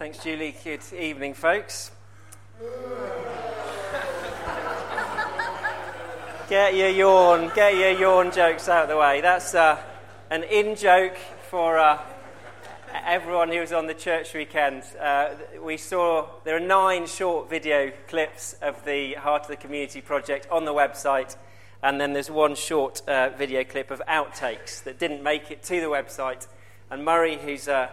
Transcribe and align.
Thanks, 0.00 0.24
Julie. 0.24 0.56
Good 0.64 0.80
evening, 0.98 1.34
folks. 1.34 1.90
Get 6.48 6.74
your 6.74 6.88
yawn, 6.88 7.52
get 7.54 7.76
your 7.76 7.90
yawn 7.90 8.32
jokes 8.32 8.66
out 8.70 8.84
of 8.84 8.88
the 8.88 8.96
way. 8.96 9.20
That's 9.20 9.54
uh, 9.54 9.78
an 10.30 10.44
in 10.44 10.74
joke 10.74 11.18
for 11.50 11.76
uh, 11.76 12.00
everyone 13.04 13.50
who 13.50 13.60
was 13.60 13.74
on 13.74 13.88
the 13.88 13.92
church 13.92 14.32
weekend. 14.32 14.84
Uh, 14.98 15.34
we 15.62 15.76
saw 15.76 16.26
there 16.44 16.56
are 16.56 16.60
nine 16.60 17.06
short 17.06 17.50
video 17.50 17.92
clips 18.08 18.54
of 18.62 18.82
the 18.86 19.12
Heart 19.16 19.42
of 19.42 19.48
the 19.48 19.56
Community 19.56 20.00
project 20.00 20.48
on 20.50 20.64
the 20.64 20.72
website, 20.72 21.36
and 21.82 22.00
then 22.00 22.14
there's 22.14 22.30
one 22.30 22.54
short 22.54 23.06
uh, 23.06 23.28
video 23.36 23.64
clip 23.64 23.90
of 23.90 24.00
outtakes 24.08 24.82
that 24.84 24.98
didn't 24.98 25.22
make 25.22 25.50
it 25.50 25.62
to 25.64 25.78
the 25.78 25.88
website. 25.88 26.46
And 26.88 27.04
Murray, 27.04 27.36
who's 27.36 27.68
uh, 27.68 27.90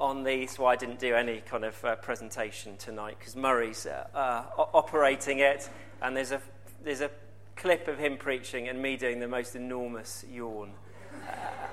on 0.00 0.24
these, 0.24 0.58
why 0.58 0.72
I 0.72 0.76
didn't 0.76 0.98
do 0.98 1.14
any 1.14 1.40
kind 1.40 1.64
of 1.64 1.84
uh, 1.84 1.96
presentation 1.96 2.76
tonight 2.76 3.16
because 3.18 3.36
Murray's 3.36 3.86
uh, 3.86 4.06
uh, 4.14 4.44
operating 4.56 5.38
it, 5.38 5.68
and 6.00 6.16
there's 6.16 6.32
a 6.32 6.40
there's 6.84 7.00
a 7.00 7.10
clip 7.56 7.88
of 7.88 7.98
him 7.98 8.16
preaching 8.16 8.68
and 8.68 8.80
me 8.82 8.96
doing 8.96 9.20
the 9.20 9.28
most 9.28 9.54
enormous 9.54 10.24
yawn. 10.30 10.72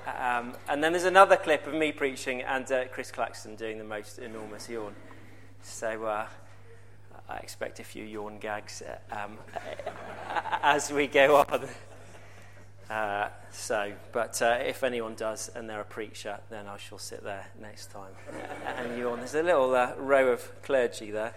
Uh, 0.06 0.38
um, 0.38 0.54
and 0.68 0.82
then 0.82 0.92
there's 0.92 1.04
another 1.04 1.36
clip 1.36 1.66
of 1.66 1.74
me 1.74 1.90
preaching 1.92 2.42
and 2.42 2.70
uh, 2.70 2.84
Chris 2.86 3.10
Claxton 3.10 3.56
doing 3.56 3.78
the 3.78 3.84
most 3.84 4.18
enormous 4.18 4.68
yawn. 4.68 4.94
So 5.62 6.04
uh, 6.04 6.26
I 7.28 7.36
expect 7.38 7.80
a 7.80 7.84
few 7.84 8.04
yawn 8.04 8.38
gags 8.38 8.82
um, 9.10 9.38
as 10.62 10.92
we 10.92 11.06
go 11.06 11.36
on. 11.36 11.68
Uh, 12.90 13.28
so, 13.52 13.92
but 14.10 14.42
uh, 14.42 14.58
if 14.66 14.82
anyone 14.82 15.14
does 15.14 15.48
and 15.54 15.70
they're 15.70 15.80
a 15.80 15.84
preacher, 15.84 16.40
then 16.50 16.66
I 16.66 16.76
shall 16.76 16.98
sit 16.98 17.22
there 17.22 17.46
next 17.60 17.92
time. 17.92 18.10
and 18.66 18.98
yawn. 18.98 19.18
There's 19.18 19.36
a 19.36 19.44
little 19.44 19.72
uh, 19.72 19.92
row 19.96 20.32
of 20.32 20.62
clergy 20.62 21.12
there. 21.12 21.32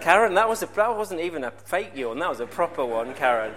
Karen, 0.00 0.34
that, 0.34 0.48
was 0.48 0.60
a, 0.64 0.66
that 0.66 0.96
wasn't 0.96 1.20
even 1.20 1.44
a 1.44 1.52
fake 1.52 1.92
yawn, 1.94 2.18
that 2.18 2.28
was 2.28 2.40
a 2.40 2.46
proper 2.46 2.84
one, 2.84 3.14
Karen. 3.14 3.54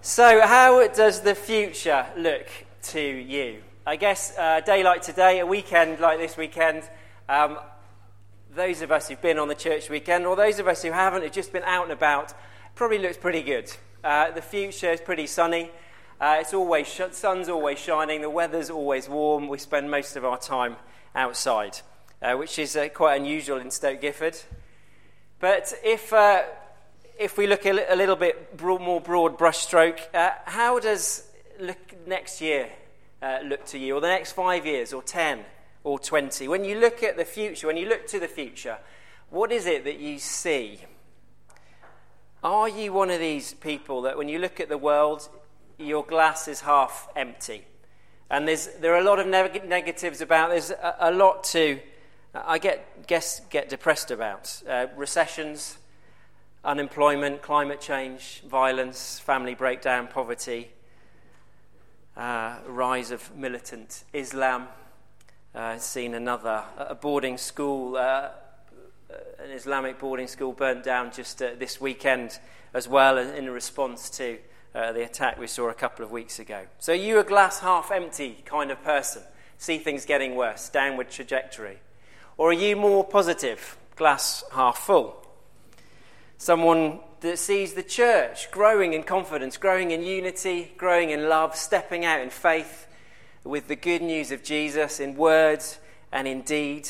So, 0.00 0.40
how 0.40 0.86
does 0.86 1.22
the 1.22 1.34
future 1.34 2.06
look 2.16 2.46
to 2.84 3.00
you? 3.00 3.58
I 3.84 3.96
guess 3.96 4.36
a 4.38 4.62
day 4.64 4.84
like 4.84 5.02
today, 5.02 5.40
a 5.40 5.46
weekend 5.46 5.98
like 5.98 6.18
this 6.18 6.36
weekend, 6.36 6.84
um, 7.28 7.58
those 8.54 8.82
of 8.82 8.92
us 8.92 9.08
who've 9.08 9.20
been 9.20 9.38
on 9.38 9.48
the 9.48 9.54
church 9.56 9.90
weekend, 9.90 10.26
or 10.26 10.36
those 10.36 10.60
of 10.60 10.68
us 10.68 10.82
who 10.82 10.92
haven't, 10.92 11.22
have 11.22 11.32
just 11.32 11.52
been 11.52 11.64
out 11.64 11.84
and 11.84 11.92
about, 11.92 12.34
probably 12.76 12.98
looks 12.98 13.16
pretty 13.16 13.42
good. 13.42 13.72
Uh, 14.04 14.30
the 14.30 14.42
future 14.42 14.92
is 14.92 15.00
pretty 15.00 15.26
sunny. 15.26 15.72
Uh, 16.20 16.38
it's 16.40 16.52
always 16.52 16.88
sh- 16.88 17.12
sun's 17.12 17.48
always 17.48 17.78
shining. 17.78 18.22
The 18.22 18.30
weather's 18.30 18.70
always 18.70 19.08
warm. 19.08 19.46
We 19.46 19.56
spend 19.58 19.88
most 19.88 20.16
of 20.16 20.24
our 20.24 20.36
time 20.36 20.74
outside, 21.14 21.78
uh, 22.20 22.34
which 22.34 22.58
is 22.58 22.76
uh, 22.76 22.88
quite 22.88 23.20
unusual 23.20 23.58
in 23.58 23.70
Stoke 23.70 24.00
Gifford. 24.00 24.36
But 25.38 25.72
if 25.84 26.12
uh, 26.12 26.42
if 27.20 27.38
we 27.38 27.46
look 27.46 27.64
a, 27.66 27.72
li- 27.72 27.84
a 27.88 27.94
little 27.94 28.16
bit 28.16 28.60
more 28.60 29.00
broad 29.00 29.38
brushstroke, 29.38 30.00
uh, 30.12 30.30
how 30.44 30.80
does 30.80 31.22
next 32.04 32.40
year 32.40 32.68
uh, 33.22 33.38
look 33.44 33.64
to 33.66 33.78
you, 33.78 33.94
or 33.94 34.00
the 34.00 34.08
next 34.08 34.32
five 34.32 34.66
years, 34.66 34.92
or 34.92 35.04
ten, 35.04 35.44
or 35.84 36.00
twenty? 36.00 36.48
When 36.48 36.64
you 36.64 36.80
look 36.80 37.04
at 37.04 37.16
the 37.16 37.24
future, 37.24 37.68
when 37.68 37.76
you 37.76 37.88
look 37.88 38.08
to 38.08 38.18
the 38.18 38.26
future, 38.26 38.78
what 39.30 39.52
is 39.52 39.66
it 39.66 39.84
that 39.84 40.00
you 40.00 40.18
see? 40.18 40.80
Are 42.42 42.68
you 42.68 42.92
one 42.92 43.10
of 43.10 43.20
these 43.20 43.54
people 43.54 44.02
that 44.02 44.18
when 44.18 44.28
you 44.28 44.40
look 44.40 44.58
at 44.58 44.68
the 44.68 44.78
world, 44.78 45.28
your 45.78 46.04
glass 46.04 46.48
is 46.48 46.60
half 46.62 47.08
empty. 47.14 47.64
And 48.30 48.46
there 48.80 48.94
are 48.94 48.98
a 48.98 49.04
lot 49.04 49.18
of 49.18 49.26
neg- 49.26 49.66
negatives 49.66 50.20
about. 50.20 50.50
There's 50.50 50.70
a, 50.70 50.96
a, 51.00 51.10
lot 51.10 51.44
to, 51.44 51.80
I 52.34 52.58
get, 52.58 53.06
guess, 53.06 53.40
get 53.48 53.68
depressed 53.68 54.10
about. 54.10 54.62
Uh, 54.68 54.86
recessions, 54.96 55.78
unemployment, 56.64 57.40
climate 57.40 57.80
change, 57.80 58.42
violence, 58.46 59.18
family 59.18 59.54
breakdown, 59.54 60.08
poverty, 60.08 60.70
uh, 62.16 62.58
rise 62.66 63.10
of 63.10 63.34
militant 63.34 64.04
Islam. 64.12 64.68
Uh, 65.54 65.78
seen 65.78 66.14
another 66.14 66.62
a 66.76 66.94
boarding 66.94 67.38
school, 67.38 67.96
uh, 67.96 68.28
an 69.38 69.50
Islamic 69.50 69.98
boarding 69.98 70.26
school 70.26 70.52
burnt 70.52 70.84
down 70.84 71.10
just 71.10 71.40
uh, 71.40 71.50
this 71.58 71.80
weekend 71.80 72.38
as 72.74 72.86
well 72.86 73.16
in 73.16 73.48
response 73.48 74.10
to 74.10 74.38
uh, 74.74 74.92
the 74.92 75.04
attack 75.04 75.38
we 75.38 75.46
saw 75.46 75.68
a 75.68 75.74
couple 75.74 76.04
of 76.04 76.10
weeks 76.10 76.38
ago. 76.38 76.66
So, 76.78 76.92
are 76.92 76.96
you 76.96 77.18
a 77.18 77.24
glass 77.24 77.60
half 77.60 77.90
empty 77.90 78.42
kind 78.44 78.70
of 78.70 78.82
person? 78.82 79.22
See 79.58 79.78
things 79.78 80.04
getting 80.04 80.36
worse, 80.36 80.68
downward 80.68 81.10
trajectory? 81.10 81.78
Or 82.36 82.50
are 82.50 82.54
you 82.54 82.76
more 82.76 83.04
positive, 83.04 83.76
glass 83.96 84.44
half 84.52 84.78
full? 84.78 85.26
Someone 86.36 87.00
that 87.20 87.38
sees 87.38 87.74
the 87.74 87.82
church 87.82 88.50
growing 88.52 88.92
in 88.92 89.02
confidence, 89.02 89.56
growing 89.56 89.90
in 89.90 90.02
unity, 90.02 90.72
growing 90.76 91.10
in 91.10 91.28
love, 91.28 91.56
stepping 91.56 92.04
out 92.04 92.20
in 92.20 92.30
faith 92.30 92.86
with 93.42 93.66
the 93.66 93.76
good 93.76 94.02
news 94.02 94.30
of 94.30 94.44
Jesus 94.44 95.00
in 95.00 95.16
words 95.16 95.80
and 96.12 96.28
in 96.28 96.42
deed. 96.42 96.88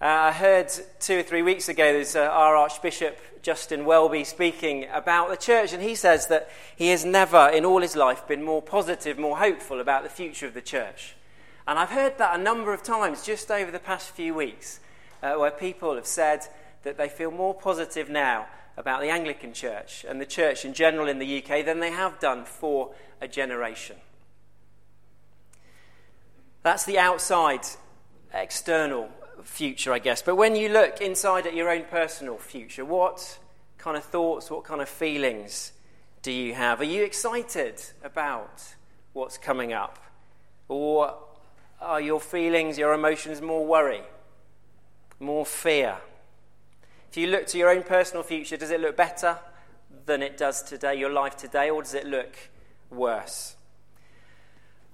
Uh, 0.00 0.04
I 0.04 0.32
heard 0.32 0.70
two 1.00 1.20
or 1.20 1.22
three 1.22 1.42
weeks 1.42 1.68
ago 1.68 1.92
there's 1.92 2.14
uh, 2.14 2.20
our 2.20 2.54
Archbishop 2.56 3.18
Justin 3.48 3.86
Welby 3.86 4.24
speaking 4.24 4.84
about 4.92 5.30
the 5.30 5.36
church, 5.38 5.72
and 5.72 5.82
he 5.82 5.94
says 5.94 6.26
that 6.26 6.50
he 6.76 6.88
has 6.88 7.02
never 7.02 7.48
in 7.48 7.64
all 7.64 7.80
his 7.80 7.96
life 7.96 8.28
been 8.28 8.42
more 8.42 8.60
positive, 8.60 9.18
more 9.18 9.38
hopeful 9.38 9.80
about 9.80 10.02
the 10.02 10.10
future 10.10 10.46
of 10.46 10.52
the 10.52 10.60
church. 10.60 11.16
And 11.66 11.78
I've 11.78 11.88
heard 11.88 12.18
that 12.18 12.38
a 12.38 12.42
number 12.42 12.74
of 12.74 12.82
times 12.82 13.24
just 13.24 13.50
over 13.50 13.70
the 13.70 13.78
past 13.78 14.10
few 14.10 14.34
weeks, 14.34 14.80
uh, 15.22 15.36
where 15.36 15.50
people 15.50 15.94
have 15.94 16.06
said 16.06 16.40
that 16.82 16.98
they 16.98 17.08
feel 17.08 17.30
more 17.30 17.54
positive 17.54 18.10
now 18.10 18.48
about 18.76 19.00
the 19.00 19.08
Anglican 19.08 19.54
Church 19.54 20.04
and 20.06 20.20
the 20.20 20.26
church 20.26 20.66
in 20.66 20.74
general 20.74 21.08
in 21.08 21.18
the 21.18 21.42
UK 21.42 21.64
than 21.64 21.80
they 21.80 21.90
have 21.90 22.20
done 22.20 22.44
for 22.44 22.92
a 23.18 23.26
generation. 23.26 23.96
That's 26.62 26.84
the 26.84 26.98
outside, 26.98 27.64
external 28.34 29.08
future, 29.44 29.92
I 29.92 29.98
guess. 29.98 30.22
But 30.22 30.36
when 30.36 30.56
you 30.56 30.68
look 30.68 31.00
inside 31.00 31.46
at 31.46 31.54
your 31.54 31.70
own 31.70 31.84
personal 31.84 32.38
future, 32.38 32.84
what 32.84 33.38
kind 33.78 33.96
of 33.96 34.04
thoughts, 34.04 34.50
what 34.50 34.64
kind 34.64 34.80
of 34.80 34.88
feelings 34.88 35.72
do 36.22 36.32
you 36.32 36.54
have? 36.54 36.80
Are 36.80 36.84
you 36.84 37.04
excited 37.04 37.82
about 38.02 38.74
what's 39.12 39.38
coming 39.38 39.72
up? 39.72 39.98
Or 40.68 41.14
are 41.80 42.00
your 42.00 42.20
feelings, 42.20 42.78
your 42.78 42.92
emotions 42.92 43.40
more 43.40 43.64
worry, 43.64 44.02
more 45.20 45.46
fear? 45.46 45.98
If 47.10 47.16
you 47.16 47.28
look 47.28 47.46
to 47.48 47.58
your 47.58 47.70
own 47.70 47.82
personal 47.82 48.22
future, 48.22 48.56
does 48.56 48.70
it 48.70 48.80
look 48.80 48.96
better 48.96 49.38
than 50.06 50.22
it 50.22 50.36
does 50.36 50.62
today, 50.62 50.98
your 50.98 51.10
life 51.10 51.36
today, 51.36 51.70
or 51.70 51.82
does 51.82 51.94
it 51.94 52.06
look 52.06 52.36
worse? 52.90 53.56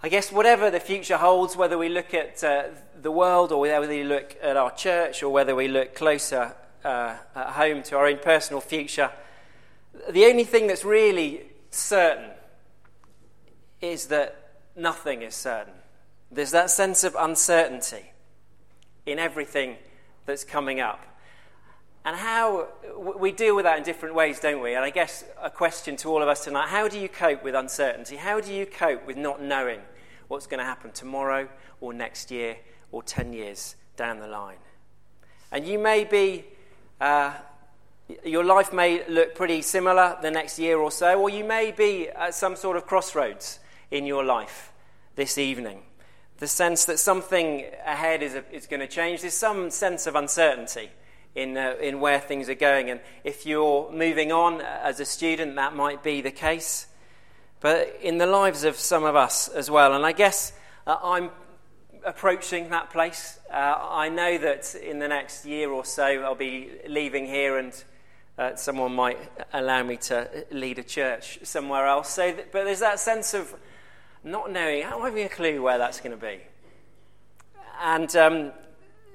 I 0.05 0.11
guess 0.11 0.31
whatever 0.31 0.71
the 0.71 0.81
future 0.81 1.17
holds, 1.17 1.57
whether 1.57 1.79
we 1.79 1.89
look 1.89 2.13
at 2.13 2.45
uh, 2.45 2.65
the 3.01 3.11
world 3.11 3.53
or 3.53 3.61
whether 3.63 3.89
we 3.89 4.05
look 4.05 4.37
at 4.43 4.55
our 4.55 4.71
church 4.71 5.23
or 5.23 5.31
whether 5.31 5.55
we 5.55 5.67
look 5.67 5.95
closer 5.95 6.55
uh, 6.85 7.17
at 7.35 7.47
home 7.53 7.83
to 7.85 7.97
our 7.97 8.09
own 8.09 8.19
personal 8.19 8.61
future, 8.61 9.11
the 10.11 10.27
only 10.27 10.45
thing 10.45 10.67
that's 10.67 10.85
really 10.85 11.47
certain 11.71 12.33
is 13.81 14.09
that 14.09 14.57
nothing 14.77 15.23
is 15.23 15.35
certain. 15.35 15.73
There's 16.31 16.51
that 16.51 16.69
sense 16.69 17.03
of 17.03 17.17
uncertainty 17.19 18.13
in 19.07 19.19
everything 19.19 19.79
that's 20.27 20.45
coming 20.45 20.81
up. 20.81 21.01
And 22.05 22.15
how 22.15 22.69
we 23.19 23.33
deal 23.33 23.57
with 23.57 23.65
that 23.65 23.79
in 23.79 23.85
different 23.85 24.15
ways, 24.15 24.39
don't 24.39 24.61
we? 24.61 24.75
And 24.75 24.85
I 24.85 24.91
guess 24.91 25.25
a 25.43 25.49
question 25.49 25.97
to 25.97 26.11
all 26.11 26.21
of 26.21 26.29
us 26.29 26.45
tonight 26.45 26.69
how 26.69 26.89
do 26.89 26.99
you 26.99 27.09
cope 27.09 27.43
with 27.43 27.55
uncertainty? 27.55 28.17
How 28.17 28.39
do 28.39 28.53
you 28.53 28.67
cope 28.67 29.07
with 29.07 29.17
not 29.17 29.41
knowing 29.41 29.81
what's 30.29 30.47
going 30.47 30.59
to 30.59 30.65
happen 30.65 30.91
tomorrow 30.93 31.49
or 31.81 31.93
next 31.93 32.31
year 32.31 32.57
or 32.93 33.03
10 33.03 33.33
years 33.33 33.77
down 33.97 34.19
the 34.19 34.27
line. 34.27 34.59
And 35.51 35.67
you 35.67 35.79
may 35.79 36.05
be, 36.05 36.45
uh, 37.01 37.35
your 38.25 38.45
life 38.45 38.73
may 38.73 39.07
look 39.09 39.35
pretty 39.35 39.63
similar 39.63 40.17
the 40.21 40.31
next 40.31 40.59
year 40.59 40.79
or 40.79 40.91
so, 40.91 41.21
or 41.21 41.31
you 41.31 41.45
may 41.45 41.71
be 41.71 42.09
at 42.09 42.35
some 42.35 42.57
sort 42.57 42.77
of 42.77 42.87
crossroads 42.87 43.61
in 43.91 44.07
your 44.07 44.25
life 44.25 44.73
this 45.15 45.39
evening. 45.39 45.83
The 46.39 46.49
sense 46.49 46.85
that 46.87 46.99
something 46.99 47.65
ahead 47.87 48.23
is, 48.23 48.37
is 48.51 48.67
going 48.67 48.81
to 48.81 48.89
change. 48.89 49.21
There's 49.21 49.35
some 49.35 49.71
sense 49.71 50.07
of 50.07 50.17
uncertainty 50.17 50.91
in, 51.35 51.57
uh, 51.57 51.75
in 51.81 52.01
where 52.01 52.19
things 52.19 52.49
are 52.49 52.55
going. 52.55 52.91
And 52.91 53.01
if 53.23 53.47
you're 53.47 53.91
moving 53.93 54.33
on 54.33 54.61
as 54.61 55.01
a 55.01 55.05
student, 55.05 55.57
that 55.57 55.75
might 55.75 56.03
be 56.03 56.21
the 56.21 56.31
case 56.31 56.89
but 57.65 57.99
in 58.03 58.19
the 58.19 58.27
lives 58.27 58.63
of 58.65 58.77
some 58.77 59.05
of 59.05 59.17
us 59.17 59.49
as 59.49 59.71
well. 59.71 59.95
And 59.95 60.05
I 60.05 60.13
guess 60.13 60.53
uh, 60.87 60.99
I'm 61.03 61.31
approaching 62.05 62.69
that 62.69 62.91
place. 62.91 63.39
Uh, 63.51 63.75
I 63.81 64.11
know 64.11 64.37
that 64.37 64.75
in 64.75 64.99
the 64.99 65.09
next 65.09 65.47
year 65.47 65.71
or 65.71 65.83
so 65.83 66.05
I'll 66.05 66.35
be 66.35 66.73
leaving 66.87 67.25
here 67.25 67.57
and 67.57 67.85
uh, 68.37 68.55
someone 68.57 68.95
might 68.95 69.17
allow 69.55 69.83
me 69.83 69.97
to 69.97 70.45
lead 70.51 70.79
a 70.79 70.83
church 70.83 71.39
somewhere 71.43 71.87
else. 71.87 72.11
So, 72.11 72.33
th- 72.33 72.49
but 72.53 72.65
there's 72.65 72.81
that 72.81 73.01
sense 73.01 73.33
of 73.33 73.55
not 74.23 74.53
knowing, 74.53 74.83
how 74.83 75.03
have 75.03 75.17
a 75.17 75.29
clue 75.31 75.63
where 75.63 75.79
that's 75.79 76.01
going 76.01 76.11
to 76.11 76.23
be? 76.23 76.43
And 77.83 78.15
um, 78.15 78.53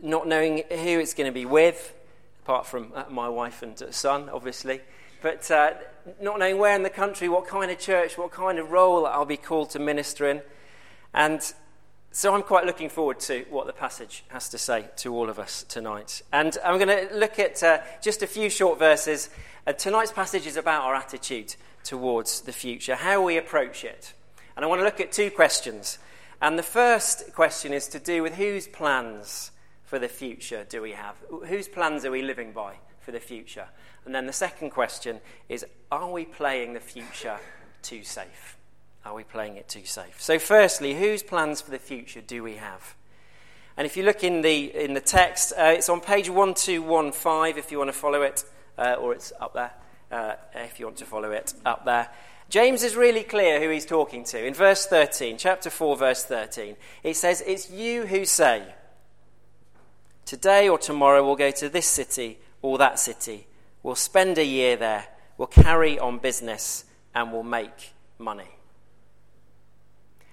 not 0.01 0.27
knowing 0.27 0.63
who 0.71 0.99
it's 0.99 1.13
going 1.13 1.31
to 1.31 1.39
be 1.39 1.45
with, 1.45 1.93
apart 2.41 2.65
from 2.65 2.93
uh, 2.95 3.03
my 3.11 3.29
wife 3.29 3.61
and 3.61 3.77
son, 3.93 4.27
obviously, 4.27 4.81
but 5.21 5.49
uh, 5.51 5.73
not 6.21 6.39
knowing 6.39 6.57
where 6.57 6.75
in 6.75 6.83
the 6.83 6.89
country, 6.89 7.29
what 7.29 7.47
kind 7.47 7.71
of 7.71 7.79
church, 7.79 8.17
what 8.17 8.31
kind 8.31 8.59
of 8.59 8.71
role 8.71 9.05
I'll 9.05 9.25
be 9.25 9.37
called 9.37 9.69
to 9.71 9.79
minister 9.79 10.27
in. 10.29 10.41
And 11.13 11.41
so 12.11 12.33
I'm 12.33 12.43
quite 12.43 12.65
looking 12.65 12.89
forward 12.89 13.19
to 13.21 13.45
what 13.49 13.67
the 13.67 13.73
passage 13.73 14.23
has 14.29 14.49
to 14.49 14.57
say 14.57 14.85
to 14.97 15.13
all 15.13 15.29
of 15.29 15.39
us 15.39 15.63
tonight. 15.63 16.21
And 16.31 16.57
I'm 16.63 16.79
going 16.79 17.07
to 17.07 17.13
look 17.15 17.39
at 17.39 17.61
uh, 17.61 17.79
just 18.01 18.23
a 18.23 18.27
few 18.27 18.49
short 18.49 18.79
verses. 18.79 19.29
Uh, 19.67 19.73
tonight's 19.73 20.11
passage 20.11 20.47
is 20.47 20.57
about 20.57 20.83
our 20.83 20.95
attitude 20.95 21.55
towards 21.83 22.41
the 22.41 22.51
future, 22.51 22.95
how 22.95 23.23
we 23.23 23.37
approach 23.37 23.83
it. 23.83 24.13
And 24.55 24.65
I 24.65 24.67
want 24.67 24.79
to 24.79 24.85
look 24.85 24.99
at 24.99 25.11
two 25.11 25.31
questions. 25.31 25.99
And 26.41 26.57
the 26.57 26.63
first 26.63 27.33
question 27.33 27.73
is 27.73 27.87
to 27.89 27.99
do 27.99 28.23
with 28.23 28.35
whose 28.35 28.67
plans 28.67 29.51
for 29.83 29.99
the 29.99 30.07
future 30.07 30.65
do 30.69 30.81
we 30.81 30.91
have? 30.91 31.15
Whose 31.47 31.67
plans 31.67 32.05
are 32.05 32.11
we 32.11 32.21
living 32.21 32.51
by 32.51 32.75
for 33.09 33.13
the 33.13 33.19
future? 33.19 33.67
And 34.05 34.13
then 34.13 34.27
the 34.27 34.33
second 34.33 34.69
question 34.69 35.19
is 35.49 35.65
are 35.91 36.11
we 36.11 36.25
playing 36.25 36.73
the 36.73 36.79
future 36.79 37.39
too 37.81 38.03
safe? 38.03 38.55
Are 39.03 39.15
we 39.15 39.23
playing 39.23 39.57
it 39.57 39.67
too 39.67 39.85
safe? 39.85 40.21
So, 40.21 40.37
firstly, 40.37 40.93
whose 40.93 41.23
plans 41.23 41.59
for 41.59 41.71
the 41.71 41.79
future 41.79 42.21
do 42.21 42.43
we 42.43 42.55
have? 42.55 42.95
And 43.77 43.87
if 43.87 43.97
you 43.97 44.03
look 44.03 44.23
in 44.23 44.41
the, 44.41 44.75
in 44.75 44.93
the 44.93 45.01
text, 45.01 45.53
uh, 45.57 45.73
it's 45.75 45.89
on 45.89 46.01
page 46.01 46.29
1215 46.29 47.57
if 47.57 47.71
you 47.71 47.79
want 47.79 47.87
to 47.87 47.97
follow 47.97 48.21
it, 48.21 48.43
uh, 48.77 48.95
or 48.99 49.13
it's 49.13 49.33
up 49.39 49.53
there 49.53 49.71
uh, 50.11 50.35
if 50.53 50.79
you 50.79 50.85
want 50.85 50.97
to 50.97 51.05
follow 51.05 51.31
it 51.31 51.53
up 51.65 51.85
there. 51.85 52.09
James 52.49 52.83
is 52.83 52.95
really 52.95 53.23
clear 53.23 53.59
who 53.59 53.69
he's 53.69 53.85
talking 53.85 54.23
to. 54.25 54.45
In 54.45 54.53
verse 54.53 54.85
13, 54.85 55.37
chapter 55.37 55.71
4, 55.71 55.97
verse 55.97 56.23
13, 56.25 56.75
it 57.03 57.15
says, 57.15 57.41
It's 57.47 57.71
you 57.71 58.05
who 58.05 58.25
say, 58.25 58.75
Today 60.25 60.69
or 60.69 60.77
tomorrow 60.77 61.25
we'll 61.25 61.35
go 61.35 61.49
to 61.49 61.69
this 61.69 61.87
city 61.87 62.37
or 62.61 62.77
that 62.77 62.99
city. 62.99 63.47
We'll 63.83 63.95
spend 63.95 64.37
a 64.37 64.45
year 64.45 64.75
there. 64.75 65.05
We'll 65.37 65.47
carry 65.47 65.97
on 65.97 66.19
business 66.19 66.85
and 67.15 67.31
we'll 67.31 67.43
make 67.43 67.93
money. 68.17 68.49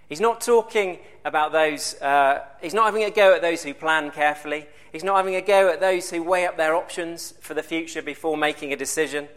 He's 0.08 0.20
not 0.20 0.40
talking 0.40 0.98
about 1.24 1.52
those, 1.52 2.00
uh, 2.00 2.44
he's 2.60 2.74
not 2.74 2.86
having 2.86 3.04
a 3.04 3.10
go 3.10 3.34
at 3.34 3.42
those 3.42 3.62
who 3.64 3.74
plan 3.74 4.10
carefully. 4.10 4.66
He's 4.92 5.02
not 5.02 5.16
having 5.16 5.34
a 5.34 5.42
go 5.42 5.68
at 5.68 5.80
those 5.80 6.10
who 6.10 6.22
weigh 6.22 6.46
up 6.46 6.56
their 6.56 6.74
options 6.74 7.34
for 7.40 7.54
the 7.54 7.62
future 7.62 8.02
before 8.02 8.36
making 8.36 8.72
a 8.72 8.76
decision. 8.76 9.28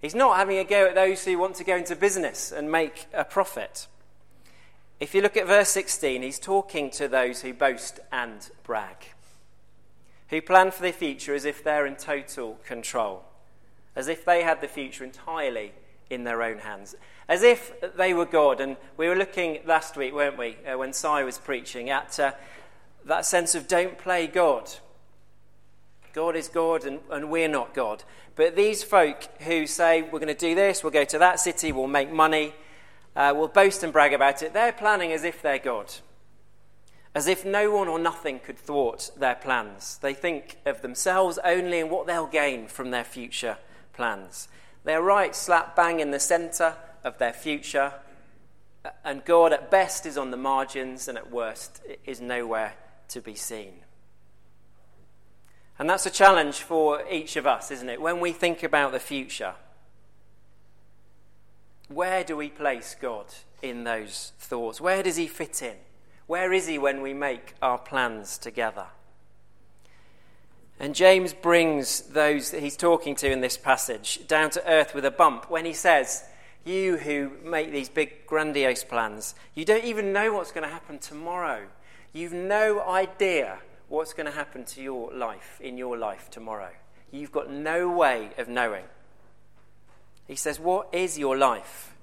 He's 0.00 0.14
not 0.14 0.36
having 0.36 0.58
a 0.58 0.64
go 0.64 0.86
at 0.86 0.94
those 0.94 1.24
who 1.24 1.38
want 1.38 1.56
to 1.56 1.64
go 1.64 1.76
into 1.76 1.94
business 1.96 2.50
and 2.50 2.70
make 2.70 3.06
a 3.12 3.24
profit. 3.24 3.88
If 4.98 5.14
you 5.14 5.20
look 5.20 5.36
at 5.36 5.46
verse 5.46 5.68
16, 5.68 6.22
he's 6.22 6.38
talking 6.38 6.90
to 6.92 7.08
those 7.08 7.42
who 7.42 7.52
boast 7.52 8.00
and 8.10 8.50
brag, 8.62 8.96
who 10.28 10.42
plan 10.42 10.70
for 10.70 10.82
the 10.82 10.92
future 10.92 11.34
as 11.34 11.44
if 11.44 11.62
they're 11.62 11.86
in 11.86 11.96
total 11.96 12.58
control, 12.66 13.24
as 13.94 14.08
if 14.08 14.24
they 14.24 14.42
had 14.42 14.60
the 14.60 14.68
future 14.68 15.04
entirely 15.04 15.72
in 16.10 16.24
their 16.24 16.42
own 16.42 16.58
hands 16.58 16.94
as 17.28 17.42
if 17.42 17.72
they 17.96 18.14
were 18.14 18.26
God. 18.26 18.60
And 18.60 18.76
we 18.96 19.08
were 19.08 19.16
looking 19.16 19.60
last 19.66 19.96
week, 19.96 20.14
weren't 20.14 20.38
we, 20.38 20.56
uh, 20.66 20.78
when 20.78 20.92
Si 20.92 21.22
was 21.22 21.38
preaching, 21.38 21.90
at 21.90 22.18
uh, 22.20 22.32
that 23.04 23.26
sense 23.26 23.54
of 23.54 23.68
don't 23.68 23.98
play 23.98 24.26
God. 24.26 24.70
God 26.12 26.36
is 26.36 26.48
God 26.48 26.84
and, 26.84 27.00
and 27.10 27.30
we're 27.30 27.48
not 27.48 27.74
God. 27.74 28.04
But 28.36 28.56
these 28.56 28.82
folk 28.82 29.28
who 29.42 29.66
say, 29.66 30.02
we're 30.02 30.18
going 30.18 30.28
to 30.28 30.34
do 30.34 30.54
this, 30.54 30.82
we'll 30.82 30.92
go 30.92 31.04
to 31.04 31.18
that 31.18 31.40
city, 31.40 31.72
we'll 31.72 31.86
make 31.86 32.12
money, 32.12 32.54
uh, 33.14 33.32
we'll 33.34 33.48
boast 33.48 33.82
and 33.82 33.92
brag 33.92 34.12
about 34.12 34.42
it, 34.42 34.52
they're 34.52 34.72
planning 34.72 35.12
as 35.12 35.24
if 35.24 35.42
they're 35.42 35.58
God. 35.58 35.92
As 37.16 37.26
if 37.26 37.46
no 37.46 37.70
one 37.70 37.88
or 37.88 37.98
nothing 37.98 38.40
could 38.40 38.58
thwart 38.58 39.10
their 39.16 39.36
plans. 39.36 39.96
They 40.02 40.12
think 40.12 40.58
of 40.66 40.82
themselves 40.82 41.38
only 41.42 41.80
and 41.80 41.90
what 41.90 42.06
they'll 42.06 42.26
gain 42.26 42.68
from 42.68 42.90
their 42.90 43.04
future 43.04 43.56
plans. 43.94 44.48
They're 44.84 45.00
right 45.00 45.34
slap 45.34 45.74
bang 45.74 46.00
in 46.00 46.10
the 46.10 46.20
centre 46.20 46.74
of 47.02 47.16
their 47.16 47.32
future. 47.32 47.94
And 49.02 49.24
God, 49.24 49.54
at 49.54 49.70
best, 49.70 50.04
is 50.04 50.18
on 50.18 50.30
the 50.30 50.36
margins, 50.36 51.08
and 51.08 51.16
at 51.16 51.30
worst, 51.30 51.80
is 52.04 52.20
nowhere 52.20 52.74
to 53.08 53.22
be 53.22 53.34
seen. 53.34 53.72
And 55.78 55.88
that's 55.88 56.04
a 56.04 56.10
challenge 56.10 56.56
for 56.56 57.02
each 57.10 57.36
of 57.36 57.46
us, 57.46 57.70
isn't 57.70 57.88
it? 57.88 57.98
When 57.98 58.20
we 58.20 58.32
think 58.32 58.62
about 58.62 58.92
the 58.92 59.00
future, 59.00 59.54
where 61.88 62.24
do 62.24 62.36
we 62.36 62.50
place 62.50 62.94
God 63.00 63.24
in 63.62 63.84
those 63.84 64.32
thoughts? 64.38 64.82
Where 64.82 65.02
does 65.02 65.16
He 65.16 65.26
fit 65.26 65.62
in? 65.62 65.76
Where 66.26 66.52
is 66.52 66.66
He 66.66 66.78
when 66.78 67.02
we 67.02 67.14
make 67.14 67.54
our 67.62 67.78
plans 67.78 68.38
together? 68.38 68.86
And 70.78 70.94
James 70.94 71.32
brings 71.32 72.02
those 72.02 72.50
that 72.50 72.62
he's 72.62 72.76
talking 72.76 73.14
to 73.16 73.30
in 73.30 73.40
this 73.40 73.56
passage 73.56 74.26
down 74.26 74.50
to 74.50 74.70
earth 74.70 74.94
with 74.94 75.06
a 75.06 75.10
bump 75.10 75.50
when 75.50 75.64
he 75.64 75.72
says, 75.72 76.22
you 76.66 76.98
who 76.98 77.30
make 77.44 77.72
these 77.72 77.88
big, 77.88 78.26
grandiose 78.26 78.84
plans, 78.84 79.34
you 79.54 79.64
don't 79.64 79.84
even 79.84 80.12
know 80.12 80.34
what's 80.34 80.52
going 80.52 80.64
to 80.64 80.72
happen 80.72 80.98
tomorrow. 80.98 81.66
You've 82.12 82.32
no 82.32 82.82
idea 82.82 83.58
what's 83.88 84.12
going 84.12 84.26
to 84.26 84.32
happen 84.32 84.64
to 84.64 84.82
your 84.82 85.12
life, 85.14 85.58
in 85.62 85.78
your 85.78 85.96
life 85.96 86.28
tomorrow. 86.30 86.70
You've 87.10 87.32
got 87.32 87.50
no 87.50 87.90
way 87.90 88.30
of 88.36 88.48
knowing. 88.48 88.84
He 90.26 90.34
says, 90.34 90.58
What 90.58 90.92
is 90.92 91.18
your 91.18 91.38
life? 91.38 91.94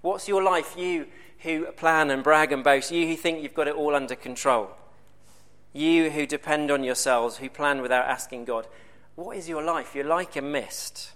What's 0.00 0.28
your 0.28 0.42
life, 0.42 0.76
you 0.78 1.06
who 1.44 1.66
plan 1.72 2.10
and 2.10 2.24
brag 2.24 2.52
and 2.52 2.64
boast, 2.64 2.90
you 2.90 3.06
who 3.06 3.16
think 3.16 3.42
you've 3.42 3.54
got 3.54 3.68
it 3.68 3.76
all 3.76 3.94
under 3.94 4.16
control, 4.16 4.70
you 5.72 6.10
who 6.10 6.26
depend 6.26 6.70
on 6.70 6.82
yourselves, 6.82 7.36
who 7.36 7.48
plan 7.48 7.82
without 7.82 8.06
asking 8.06 8.46
God? 8.46 8.66
What 9.14 9.36
is 9.36 9.48
your 9.48 9.62
life? 9.62 9.94
You're 9.94 10.04
like 10.04 10.36
a 10.36 10.42
mist. 10.42 11.12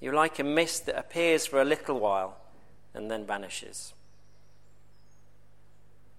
You're 0.00 0.14
like 0.14 0.38
a 0.38 0.44
mist 0.44 0.86
that 0.86 0.98
appears 0.98 1.46
for 1.46 1.60
a 1.60 1.64
little 1.64 1.98
while 1.98 2.36
and 2.92 3.10
then 3.10 3.26
vanishes. 3.26 3.94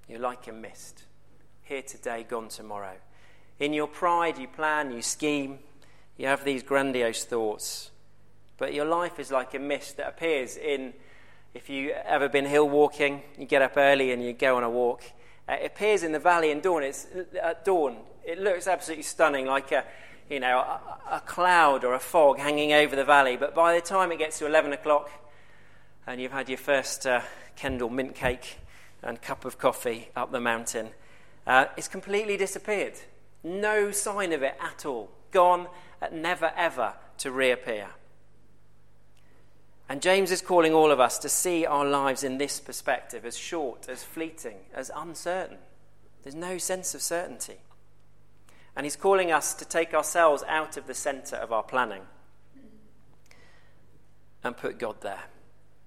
You're 0.10 0.20
like 0.20 0.48
a 0.48 0.52
mist, 0.52 1.04
here 1.64 1.82
today, 1.82 2.26
gone 2.28 2.50
tomorrow. 2.50 2.96
In 3.60 3.74
your 3.74 3.88
pride, 3.88 4.38
you 4.38 4.48
plan, 4.48 4.92
you 4.92 5.02
scheme, 5.02 5.60
you 6.18 6.28
have 6.28 6.44
these 6.44 6.64
grandiose 6.64 7.24
thoughts. 7.24 7.92
But 8.58 8.74
your 8.74 8.86
life 8.86 9.20
is 9.20 9.32
like 9.32 9.54
a 9.54 9.60
mist 9.60 9.98
that 9.98 10.08
appears 10.08 10.58
in, 10.58 10.94
if 11.56 11.70
you've 11.70 11.92
ever 11.92 12.28
been 12.28 12.46
hill 12.46 12.68
walking, 12.68 13.22
you 13.40 13.46
get 13.46 13.62
up 13.62 13.78
early 13.78 14.12
and 14.12 14.22
you 14.22 14.34
go 14.34 14.58
on 14.58 14.64
a 14.64 14.70
walk. 14.70 15.04
Uh, 15.48 15.54
it 15.54 15.68
appears 15.68 16.04
in 16.04 16.12
the 16.12 16.20
valley 16.20 16.52
in 16.52 16.60
dawn. 16.60 16.84
It's 16.84 17.08
at 17.42 17.64
dawn. 17.64 17.96
It 18.26 18.40
looks 18.40 18.68
absolutely 18.68 19.04
stunning, 19.04 19.46
like 19.46 19.72
a, 19.72 19.86
you 20.30 20.42
know, 20.42 20.58
a, 20.58 21.16
a, 21.16 21.20
cloud 21.22 21.86
or 21.86 21.94
a 21.94 22.00
fog 22.00 22.40
hanging 22.40 22.74
over 22.74 22.98
the 22.98 23.06
valley. 23.06 23.38
But 23.38 23.56
by 23.56 23.74
the 23.74 23.80
time 23.80 24.12
it 24.12 24.18
gets 24.18 24.38
to 24.40 24.46
11 24.46 24.74
o'clock 24.74 25.10
and 26.06 26.20
you've 26.20 26.34
had 26.34 26.50
your 26.50 26.58
first 26.58 27.08
uh, 27.08 27.22
Kendal 27.56 27.90
mint 27.90 28.16
cake 28.16 28.58
and 29.02 29.22
cup 29.22 29.46
of 29.46 29.58
coffee 29.58 30.10
up 30.14 30.34
the 30.34 30.42
mountain, 30.42 30.90
uh, 31.48 31.68
it's 31.78 31.88
completely 31.88 32.36
disappeared. 32.36 32.96
No 33.46 33.92
sign 33.92 34.34
of 34.34 34.44
it 34.44 34.58
at 34.60 34.86
all. 34.86 35.10
Gone, 35.32 35.68
uh, 36.02 36.08
never 36.12 36.52
ever 36.58 36.96
to 37.20 37.32
reappear. 37.32 37.88
And 39.88 40.02
James 40.02 40.32
is 40.32 40.42
calling 40.42 40.74
all 40.74 40.92
of 40.92 41.00
us 41.00 41.20
to 41.20 41.30
see 41.30 41.66
our 41.66 41.86
lives 41.86 42.24
in 42.24 42.38
this 42.38 42.60
perspective 42.60 43.26
as 43.26 43.38
short, 43.38 43.88
as 43.88 44.04
fleeting, 44.04 44.58
as 44.74 44.90
uncertain. 44.96 45.58
There's 46.24 46.36
no 46.36 46.58
sense 46.58 46.96
of 46.96 47.02
certainty. 47.04 47.58
And 48.76 48.86
he's 48.86 48.96
calling 48.96 49.32
us 49.32 49.54
to 49.54 49.66
take 49.66 49.94
ourselves 49.94 50.44
out 50.48 50.76
of 50.76 50.88
the 50.88 50.96
center 50.96 51.36
of 51.36 51.54
our 51.54 51.64
planning 51.64 52.02
and 54.44 54.58
put 54.58 54.80
God 54.80 55.02
there. 55.02 55.24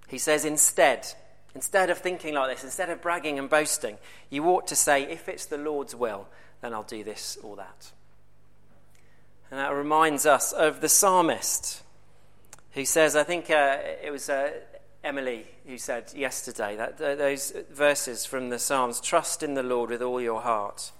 He 0.07 0.17
says, 0.17 0.45
instead, 0.45 1.05
instead 1.53 1.89
of 1.89 1.97
thinking 1.97 2.33
like 2.33 2.55
this, 2.55 2.63
instead 2.63 2.89
of 2.89 3.01
bragging 3.01 3.37
and 3.37 3.49
boasting, 3.49 3.97
you 4.29 4.45
ought 4.45 4.67
to 4.67 4.75
say, 4.75 5.03
if 5.03 5.27
it's 5.27 5.45
the 5.45 5.57
Lord's 5.57 5.93
will, 5.93 6.27
then 6.61 6.73
I'll 6.73 6.83
do 6.83 7.03
this 7.03 7.37
or 7.43 7.57
that. 7.57 7.91
And 9.51 9.59
that 9.59 9.73
reminds 9.73 10.25
us 10.25 10.51
of 10.51 10.81
the 10.81 10.89
psalmist 10.89 11.83
who 12.71 12.85
says, 12.85 13.15
I 13.15 13.23
think 13.23 13.49
uh, 13.49 13.77
it 14.03 14.11
was 14.11 14.29
uh, 14.29 14.51
Emily 15.03 15.45
who 15.65 15.77
said 15.77 16.13
yesterday, 16.15 16.75
that 16.75 16.97
those 16.97 17.53
verses 17.71 18.25
from 18.25 18.49
the 18.49 18.59
Psalms 18.59 18.99
trust 19.01 19.43
in 19.43 19.53
the 19.53 19.63
Lord 19.63 19.89
with 19.89 20.01
all 20.01 20.21
your 20.21 20.41
heart 20.41 20.91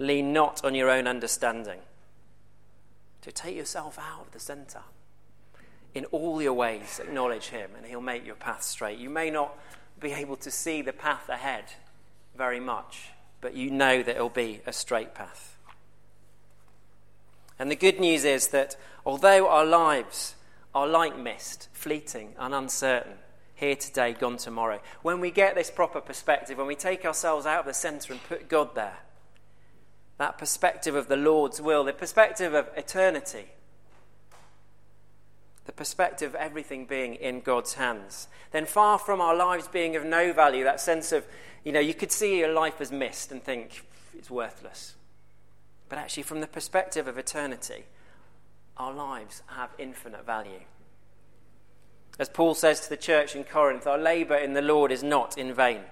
Lean 0.00 0.32
not 0.32 0.64
on 0.64 0.74
your 0.74 0.88
own 0.88 1.06
understanding. 1.06 1.78
To 3.20 3.30
take 3.30 3.54
yourself 3.54 3.98
out 3.98 4.22
of 4.22 4.30
the 4.32 4.40
center. 4.40 4.80
In 5.94 6.06
all 6.06 6.40
your 6.40 6.54
ways, 6.54 6.98
acknowledge 7.04 7.48
Him, 7.48 7.72
and 7.76 7.84
He'll 7.84 8.00
make 8.00 8.24
your 8.24 8.34
path 8.34 8.62
straight. 8.62 8.98
You 8.98 9.10
may 9.10 9.30
not 9.30 9.54
be 10.00 10.12
able 10.12 10.36
to 10.36 10.50
see 10.50 10.80
the 10.80 10.94
path 10.94 11.28
ahead 11.28 11.64
very 12.34 12.60
much, 12.60 13.10
but 13.42 13.54
you 13.54 13.70
know 13.70 14.02
that 14.02 14.16
it'll 14.16 14.30
be 14.30 14.62
a 14.66 14.72
straight 14.72 15.14
path. 15.14 15.58
And 17.58 17.70
the 17.70 17.76
good 17.76 18.00
news 18.00 18.24
is 18.24 18.48
that 18.48 18.76
although 19.04 19.48
our 19.48 19.66
lives 19.66 20.34
are 20.74 20.86
like 20.86 21.18
mist, 21.18 21.68
fleeting 21.72 22.34
and 22.38 22.54
uncertain, 22.54 23.14
here 23.60 23.76
today, 23.76 24.14
gone 24.14 24.38
tomorrow, 24.38 24.80
when 25.02 25.20
we 25.20 25.30
get 25.30 25.54
this 25.54 25.70
proper 25.70 26.00
perspective, 26.00 26.56
when 26.56 26.66
we 26.66 26.74
take 26.74 27.04
ourselves 27.04 27.44
out 27.44 27.60
of 27.60 27.66
the 27.66 27.74
center 27.74 28.14
and 28.14 28.22
put 28.24 28.48
God 28.48 28.74
there, 28.74 29.00
that 30.16 30.38
perspective 30.38 30.94
of 30.94 31.08
the 31.08 31.16
Lord's 31.16 31.60
will, 31.60 31.84
the 31.84 31.92
perspective 31.92 32.54
of 32.54 32.70
eternity, 32.74 33.48
the 35.66 35.72
perspective 35.72 36.30
of 36.30 36.34
everything 36.36 36.86
being 36.86 37.14
in 37.14 37.40
God's 37.40 37.74
hands, 37.74 38.28
then 38.50 38.64
far 38.64 38.98
from 38.98 39.20
our 39.20 39.36
lives 39.36 39.68
being 39.68 39.94
of 39.94 40.04
no 40.04 40.32
value, 40.32 40.64
that 40.64 40.80
sense 40.80 41.12
of, 41.12 41.26
you 41.62 41.70
know, 41.70 41.80
you 41.80 41.94
could 41.94 42.10
see 42.10 42.38
your 42.38 42.52
life 42.52 42.80
as 42.80 42.90
mist 42.90 43.30
and 43.30 43.44
think 43.44 43.84
it's 44.16 44.30
worthless. 44.30 44.94
But 45.90 45.98
actually, 45.98 46.22
from 46.22 46.40
the 46.40 46.46
perspective 46.46 47.06
of 47.06 47.18
eternity, 47.18 47.84
our 48.80 48.94
lives 48.94 49.42
have 49.46 49.68
infinite 49.78 50.24
value. 50.24 50.60
As 52.18 52.30
Paul 52.30 52.54
says 52.54 52.80
to 52.80 52.88
the 52.88 52.96
church 52.96 53.36
in 53.36 53.44
Corinth, 53.44 53.86
our 53.86 53.98
labour 53.98 54.36
in 54.36 54.54
the 54.54 54.62
Lord 54.62 54.90
is 54.90 55.02
not 55.02 55.36
in 55.36 55.52
vain. 55.52 55.82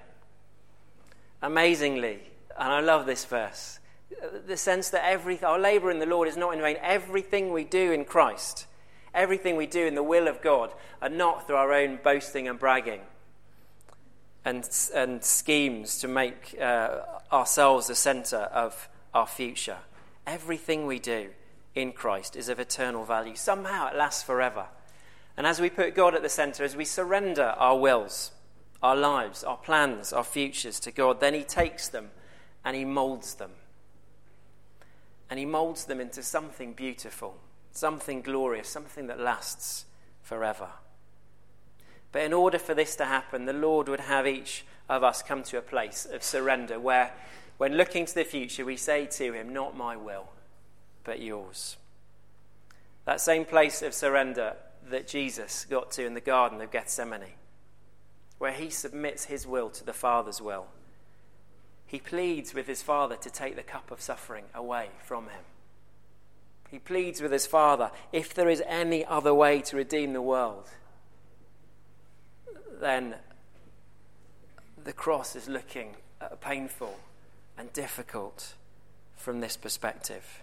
Amazingly, 1.43 2.21
and 2.59 2.73
I 2.73 2.81
love 2.81 3.05
this 3.05 3.27
verse, 3.27 3.79
the 4.47 4.57
sense 4.57 4.89
that 4.91 5.05
every, 5.05 5.41
our 5.43 5.59
labour 5.59 5.91
in 5.91 5.99
the 5.99 6.07
Lord 6.07 6.29
is 6.29 6.37
not 6.39 6.55
in 6.55 6.63
vain. 6.63 6.77
Everything 6.81 7.53
we 7.53 7.63
do 7.63 7.93
in 7.93 8.07
Christ, 8.07 8.67
everything 9.13 9.57
we 9.57 9.67
do 9.67 9.85
in 9.87 9.95
the 9.95 10.03
will 10.03 10.27
of 10.27 10.41
God, 10.41 10.73
are 11.03 11.11
not 11.11 11.47
through 11.47 11.57
our 11.57 11.75
own 11.75 11.99
boasting 12.03 12.49
and 12.49 12.59
bragging 12.59 13.03
and, 14.47 14.67
and 14.95 15.23
schemes 15.23 15.99
to 15.99 16.09
make 16.09 16.57
uh, 16.59 17.01
ourselves 17.31 17.89
the 17.89 17.95
centre 17.95 18.49
of 18.51 18.89
our 19.13 19.27
future. 19.27 19.79
Everything 20.27 20.87
we 20.87 20.99
do 20.99 21.29
in 21.79 21.93
Christ 21.93 22.37
is 22.37 22.49
of 22.49 22.59
eternal 22.59 23.05
value. 23.05 23.35
Somehow 23.37 23.89
it 23.89 23.97
lasts 23.97 24.23
forever. 24.23 24.67
And 25.37 25.47
as 25.47 25.61
we 25.61 25.71
put 25.71 25.95
God 25.95 26.15
at 26.15 26.23
the 26.23 26.29
centre, 26.29 26.65
as 26.65 26.77
we 26.77 26.85
surrender 26.85 27.55
our 27.57 27.79
wills, 27.79 28.33
our 28.83 28.97
lives, 28.97 29.45
our 29.45 29.57
plans, 29.57 30.13
our 30.13 30.25
futures 30.25 30.81
to 30.81 30.91
God, 30.91 31.21
then 31.21 31.35
He 31.35 31.45
takes 31.45 31.89
them 31.89 32.11
and 32.65 32.77
He 32.77 32.85
moulds 32.85 33.35
them. 33.35 33.53
And 35.31 35.39
He 35.39 35.47
moulds 35.47 35.85
them 35.85 36.01
into 36.01 36.23
something 36.23 36.73
beautiful, 36.73 37.37
something 37.71 38.23
glorious, 38.23 38.69
something 38.69 39.07
that 39.07 39.21
lasts 39.21 39.85
forever. 40.23 40.71
But 42.11 42.23
in 42.23 42.33
order 42.33 42.59
for 42.59 42.75
this 42.75 42.97
to 42.97 43.05
happen, 43.05 43.45
the 43.45 43.53
Lord 43.53 43.89
would 43.89 44.01
have 44.01 44.27
each 44.27 44.65
of 44.89 45.05
us 45.05 45.23
come 45.23 45.43
to 45.45 45.59
a 45.59 45.63
place 45.63 46.07
of 46.11 46.23
surrender 46.23 46.81
where, 46.81 47.13
when 47.59 47.77
looking 47.77 48.07
to 48.07 48.15
the 48.15 48.25
future, 48.25 48.65
we 48.65 48.77
say 48.77 49.07
to 49.07 49.33
Him, 49.33 49.53
Not 49.53 49.77
my 49.77 49.97
will, 49.97 50.29
but 51.09 51.23
yours. 51.23 51.79
That 53.07 53.23
same 53.23 53.47
place 53.47 53.81
of 53.81 53.95
surrender 53.95 54.57
that 54.91 55.09
Jesus 55.09 55.65
got 55.65 55.91
to 55.93 56.05
in 56.05 56.13
the 56.13 56.21
Garden 56.21 56.61
of 56.61 56.71
Gethsemane, 56.71 57.33
where 58.37 58.53
He 58.53 58.69
submits 58.69 59.25
His 59.25 59.47
will 59.47 59.71
to 59.71 59.85
the 59.85 59.95
Father's 59.95 60.43
will. 60.43 60.67
He 61.87 61.99
pleads 61.99 62.53
with 62.53 62.67
His 62.67 62.83
Father 62.83 63.17
to 63.17 63.31
take 63.31 63.57
the 63.57 63.63
cup 63.63 63.91
of 63.91 64.03
suffering 64.03 64.45
away 64.55 64.91
from 65.03 65.25
Him. 65.25 65.45
He 66.71 66.79
pleads 66.79 67.23
with 67.23 67.33
His 67.33 67.47
Father, 67.47 67.91
if 68.13 68.35
there 68.35 68.51
is 68.51 68.63
any 68.67 69.03
other 69.03 69.33
way 69.33 69.63
to 69.63 69.79
redeem 69.79 70.13
the 70.13 70.21
world, 70.21 70.69
then 72.79 73.15
the 74.85 74.93
cross 74.93 75.35
is 75.35 75.49
looking 75.49 75.97
painful 76.43 76.99
and 77.57 77.73
difficult 77.73 78.53
from 79.17 79.41
this 79.41 79.57
perspective. 79.57 80.43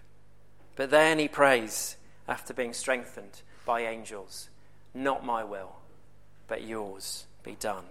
But 0.76 0.90
then 0.90 1.18
he 1.18 1.26
prays 1.26 1.96
after 2.28 2.54
being 2.54 2.74
strengthened 2.74 3.42
by 3.64 3.80
angels 3.80 4.50
Not 4.94 5.24
my 5.24 5.42
will, 5.42 5.76
but 6.48 6.62
yours 6.62 7.26
be 7.42 7.56
done. 7.58 7.84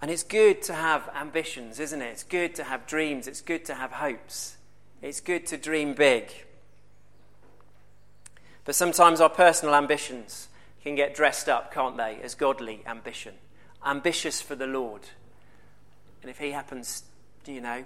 And 0.00 0.10
it's 0.10 0.24
good 0.24 0.62
to 0.62 0.74
have 0.74 1.08
ambitions, 1.14 1.78
isn't 1.78 2.02
it? 2.02 2.06
It's 2.06 2.24
good 2.24 2.56
to 2.56 2.64
have 2.64 2.88
dreams. 2.88 3.28
It's 3.28 3.40
good 3.40 3.64
to 3.66 3.74
have 3.74 3.92
hopes. 3.92 4.56
It's 5.00 5.20
good 5.20 5.46
to 5.46 5.56
dream 5.56 5.94
big. 5.94 6.32
But 8.64 8.74
sometimes 8.74 9.20
our 9.20 9.28
personal 9.28 9.76
ambitions 9.76 10.48
can 10.82 10.96
get 10.96 11.14
dressed 11.14 11.48
up, 11.48 11.72
can't 11.72 11.96
they, 11.96 12.18
as 12.20 12.34
godly 12.34 12.82
ambition. 12.84 13.34
Ambitious 13.86 14.42
for 14.42 14.56
the 14.56 14.66
Lord. 14.66 15.02
And 16.20 16.30
if 16.30 16.38
He 16.38 16.50
happens, 16.50 17.04
you 17.46 17.60
know, 17.60 17.84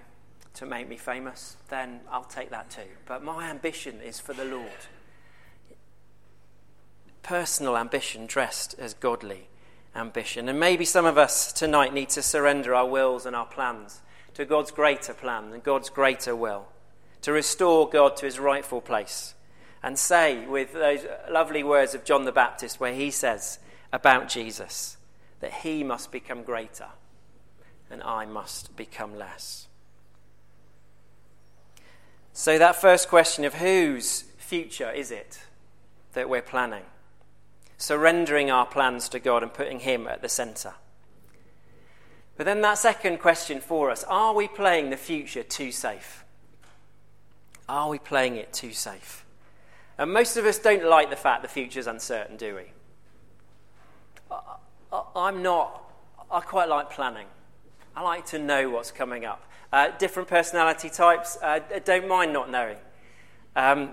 to 0.55 0.65
make 0.65 0.89
me 0.89 0.97
famous, 0.97 1.57
then 1.69 2.01
I'll 2.11 2.23
take 2.23 2.49
that 2.49 2.69
too. 2.69 2.89
But 3.05 3.23
my 3.23 3.49
ambition 3.49 4.01
is 4.01 4.19
for 4.19 4.33
the 4.33 4.45
Lord. 4.45 4.87
Personal 7.23 7.77
ambition 7.77 8.25
dressed 8.25 8.75
as 8.79 8.93
godly 8.93 9.49
ambition. 9.95 10.49
And 10.49 10.59
maybe 10.59 10.85
some 10.85 11.05
of 11.05 11.17
us 11.17 11.51
tonight 11.53 11.93
need 11.93 12.09
to 12.09 12.21
surrender 12.21 12.73
our 12.73 12.87
wills 12.87 13.25
and 13.25 13.35
our 13.35 13.45
plans 13.45 14.01
to 14.35 14.45
God's 14.45 14.71
greater 14.71 15.13
plan 15.13 15.51
and 15.53 15.63
God's 15.63 15.89
greater 15.89 16.35
will, 16.35 16.67
to 17.21 17.31
restore 17.31 17.89
God 17.89 18.15
to 18.17 18.25
his 18.25 18.39
rightful 18.39 18.81
place 18.81 19.33
and 19.83 19.97
say 19.97 20.45
with 20.45 20.73
those 20.73 21.05
lovely 21.29 21.63
words 21.63 21.93
of 21.93 22.03
John 22.03 22.25
the 22.25 22.31
Baptist, 22.31 22.79
where 22.79 22.93
he 22.93 23.11
says 23.11 23.59
about 23.93 24.27
Jesus 24.27 24.97
that 25.39 25.53
he 25.53 25.83
must 25.83 26.11
become 26.11 26.43
greater 26.43 26.87
and 27.89 28.03
I 28.03 28.25
must 28.25 28.75
become 28.75 29.17
less. 29.17 29.67
So, 32.33 32.57
that 32.59 32.75
first 32.75 33.09
question 33.09 33.45
of 33.45 33.55
whose 33.55 34.25
future 34.37 34.91
is 34.91 35.09
it 35.09 35.39
that 36.13 36.29
we're 36.29 36.41
planning? 36.41 36.83
Surrendering 37.77 38.51
our 38.51 38.65
plans 38.65 39.09
to 39.09 39.19
God 39.19 39.41
and 39.41 39.53
putting 39.53 39.79
Him 39.79 40.07
at 40.07 40.21
the 40.21 40.29
centre. 40.29 40.75
But 42.35 42.45
then, 42.45 42.61
that 42.61 42.77
second 42.77 43.19
question 43.19 43.59
for 43.59 43.89
us 43.89 44.03
are 44.03 44.35
we 44.35 44.47
playing 44.47 44.91
the 44.91 44.97
future 44.97 45.43
too 45.43 45.71
safe? 45.71 46.23
Are 47.67 47.89
we 47.89 47.99
playing 47.99 48.35
it 48.35 48.53
too 48.53 48.71
safe? 48.71 49.25
And 49.97 50.13
most 50.13 50.37
of 50.37 50.45
us 50.45 50.59
don't 50.59 50.85
like 50.85 51.09
the 51.09 51.15
fact 51.15 51.41
the 51.41 51.47
future's 51.47 51.87
uncertain, 51.87 52.37
do 52.37 52.55
we? 52.55 52.63
I'm 55.15 55.41
not, 55.41 55.91
I 56.29 56.41
quite 56.41 56.69
like 56.69 56.91
planning. 56.91 57.27
I 57.97 58.01
like 58.01 58.27
to 58.27 58.37
know 58.37 58.69
what's 58.69 58.91
coming 58.91 59.25
up. 59.25 59.43
Uh, 59.73 59.89
different 59.97 60.29
personality 60.29 60.87
types 60.87 61.35
uh, 61.41 61.61
don't 61.83 62.07
mind 62.07 62.31
not 62.31 62.47
knowing. 62.47 62.77
Um, 63.55 63.89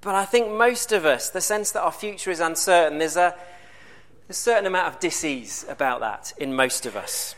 but 0.00 0.16
I 0.16 0.24
think 0.24 0.50
most 0.50 0.90
of 0.90 1.04
us, 1.04 1.30
the 1.30 1.40
sense 1.40 1.70
that 1.70 1.82
our 1.82 1.92
future 1.92 2.32
is 2.32 2.40
uncertain, 2.40 2.98
there's 2.98 3.16
a, 3.16 3.32
a 4.28 4.32
certain 4.32 4.66
amount 4.66 4.92
of 4.92 4.98
disease 4.98 5.64
about 5.68 6.00
that 6.00 6.32
in 6.36 6.52
most 6.52 6.84
of 6.84 6.96
us. 6.96 7.36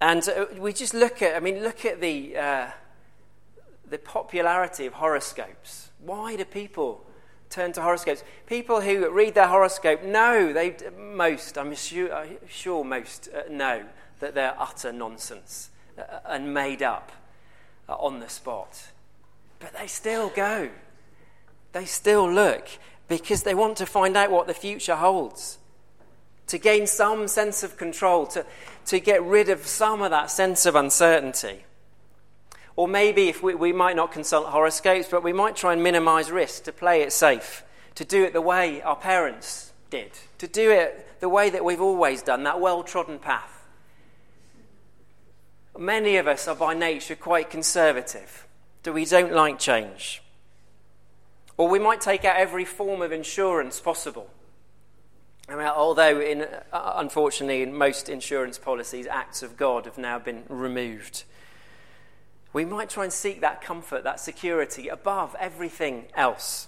And 0.00 0.22
uh, 0.28 0.46
we 0.58 0.72
just 0.72 0.94
look 0.94 1.22
at, 1.22 1.34
I 1.34 1.40
mean, 1.40 1.64
look 1.64 1.84
at 1.84 2.00
the, 2.00 2.36
uh, 2.36 2.66
the 3.90 3.98
popularity 3.98 4.86
of 4.86 4.92
horoscopes. 4.92 5.90
Why 5.98 6.36
do 6.36 6.44
people 6.44 7.04
turn 7.50 7.72
to 7.72 7.82
horoscopes? 7.82 8.22
People 8.46 8.80
who 8.80 9.10
read 9.10 9.34
their 9.34 9.48
horoscope 9.48 10.04
know, 10.04 10.52
they, 10.52 10.76
most, 10.96 11.58
I'm 11.58 11.74
sure, 11.74 12.28
sure 12.46 12.84
most 12.84 13.28
uh, 13.34 13.52
know 13.52 13.84
that 14.20 14.34
they're 14.34 14.54
utter 14.58 14.92
nonsense 14.92 15.70
uh, 15.98 16.02
and 16.26 16.52
made 16.52 16.82
up 16.82 17.12
uh, 17.88 17.94
on 17.94 18.20
the 18.20 18.28
spot. 18.28 18.88
But 19.58 19.74
they 19.74 19.86
still 19.86 20.28
go. 20.28 20.70
They 21.72 21.84
still 21.84 22.30
look 22.30 22.68
because 23.08 23.42
they 23.42 23.54
want 23.54 23.76
to 23.78 23.86
find 23.86 24.16
out 24.16 24.30
what 24.30 24.46
the 24.46 24.54
future 24.54 24.96
holds. 24.96 25.58
To 26.48 26.58
gain 26.58 26.86
some 26.86 27.28
sense 27.28 27.62
of 27.62 27.76
control, 27.76 28.26
to, 28.28 28.46
to 28.86 29.00
get 29.00 29.22
rid 29.22 29.48
of 29.48 29.66
some 29.66 30.02
of 30.02 30.10
that 30.10 30.30
sense 30.30 30.66
of 30.66 30.74
uncertainty. 30.74 31.64
Or 32.76 32.86
maybe 32.86 33.28
if 33.28 33.42
we, 33.42 33.54
we 33.54 33.72
might 33.72 33.96
not 33.96 34.12
consult 34.12 34.46
horoscopes, 34.46 35.08
but 35.10 35.22
we 35.22 35.32
might 35.32 35.56
try 35.56 35.72
and 35.72 35.82
minimize 35.82 36.30
risk 36.30 36.64
to 36.64 36.72
play 36.72 37.02
it 37.02 37.12
safe, 37.12 37.64
to 37.96 38.04
do 38.04 38.22
it 38.22 38.32
the 38.32 38.40
way 38.40 38.80
our 38.82 38.96
parents 38.96 39.72
did, 39.90 40.12
to 40.38 40.46
do 40.46 40.70
it 40.70 41.20
the 41.20 41.28
way 41.28 41.50
that 41.50 41.64
we've 41.64 41.80
always 41.80 42.22
done, 42.22 42.44
that 42.44 42.60
well 42.60 42.82
trodden 42.82 43.18
path. 43.18 43.57
Many 45.78 46.16
of 46.16 46.26
us 46.26 46.48
are 46.48 46.56
by 46.56 46.74
nature 46.74 47.14
quite 47.14 47.50
conservative, 47.50 48.48
that 48.82 48.92
we 48.92 49.04
don't 49.04 49.32
like 49.32 49.60
change. 49.60 50.20
Or 51.56 51.68
we 51.68 51.78
might 51.78 52.00
take 52.00 52.24
out 52.24 52.36
every 52.36 52.64
form 52.64 53.00
of 53.00 53.12
insurance 53.12 53.78
possible. 53.78 54.28
I 55.48 55.54
mean, 55.54 55.66
although, 55.66 56.20
in, 56.20 56.42
uh, 56.72 56.92
unfortunately, 56.96 57.62
in 57.62 57.72
most 57.72 58.08
insurance 58.08 58.58
policies, 58.58 59.06
acts 59.06 59.44
of 59.44 59.56
God 59.56 59.84
have 59.84 59.98
now 59.98 60.18
been 60.18 60.42
removed. 60.48 61.22
We 62.52 62.64
might 62.64 62.90
try 62.90 63.04
and 63.04 63.12
seek 63.12 63.40
that 63.42 63.62
comfort, 63.62 64.02
that 64.02 64.18
security 64.18 64.88
above 64.88 65.36
everything 65.38 66.06
else. 66.14 66.66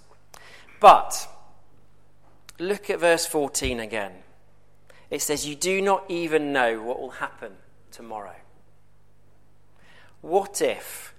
But 0.79 1.29
look 2.61 2.91
at 2.91 3.01
verse 3.01 3.27
14 3.27 3.81
again. 3.81 4.13
It 5.11 5.21
says, 5.21 5.49
You 5.49 5.57
do 5.57 5.83
not 5.83 6.05
even 6.09 6.53
know 6.53 6.81
what 6.81 7.01
will 7.01 7.11
happen 7.11 7.55
tomorrow. 7.91 8.37
What 10.21 10.61
if 10.61 11.15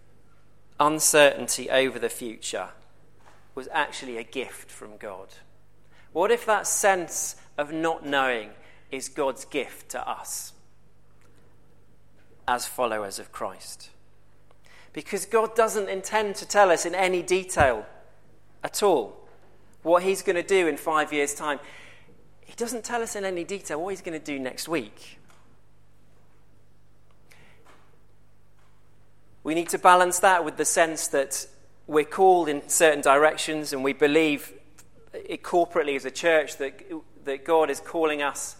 uncertainty 0.79 1.69
over 1.69 1.99
the 1.99 2.09
future 2.09 2.69
was 3.55 3.67
actually 3.71 4.17
a 4.17 4.23
gift 4.23 4.69
from 4.69 4.97
God? 4.97 5.29
What 6.13 6.31
if 6.31 6.45
that 6.45 6.67
sense 6.67 7.35
of 7.57 7.71
not 7.71 8.05
knowing 8.05 8.51
is 8.91 9.09
God's 9.09 9.45
gift 9.45 9.89
to 9.89 10.09
us? 10.09 10.53
as 12.47 12.67
followers 12.67 13.19
of 13.19 13.31
Christ. 13.31 13.89
Because 14.93 15.25
God 15.25 15.55
doesn't 15.55 15.89
intend 15.89 16.35
to 16.35 16.47
tell 16.47 16.69
us 16.69 16.85
in 16.85 16.93
any 16.93 17.21
detail 17.21 17.85
at 18.63 18.83
all 18.83 19.27
what 19.83 20.03
He's 20.03 20.21
going 20.21 20.35
to 20.35 20.43
do 20.43 20.67
in 20.67 20.77
five 20.77 21.13
years' 21.13 21.33
time. 21.33 21.59
He 22.41 22.53
doesn't 22.53 22.83
tell 22.83 23.01
us 23.01 23.15
in 23.15 23.23
any 23.23 23.43
detail 23.43 23.81
what 23.81 23.89
He's 23.89 24.01
going 24.01 24.19
to 24.19 24.25
do 24.25 24.37
next 24.37 24.67
week. 24.67 25.19
We 29.43 29.55
need 29.55 29.69
to 29.69 29.79
balance 29.79 30.19
that 30.19 30.45
with 30.45 30.57
the 30.57 30.65
sense 30.65 31.07
that 31.09 31.47
we're 31.87 32.05
called 32.05 32.47
in 32.47 32.67
certain 32.69 33.01
directions 33.01 33.73
and 33.73 33.83
we 33.83 33.93
believe 33.93 34.53
corporately 35.43 35.95
as 35.95 36.05
a 36.05 36.11
church 36.11 36.57
that, 36.57 36.81
that 37.25 37.43
God 37.43 37.69
is 37.69 37.79
calling 37.79 38.21
us 38.21 38.55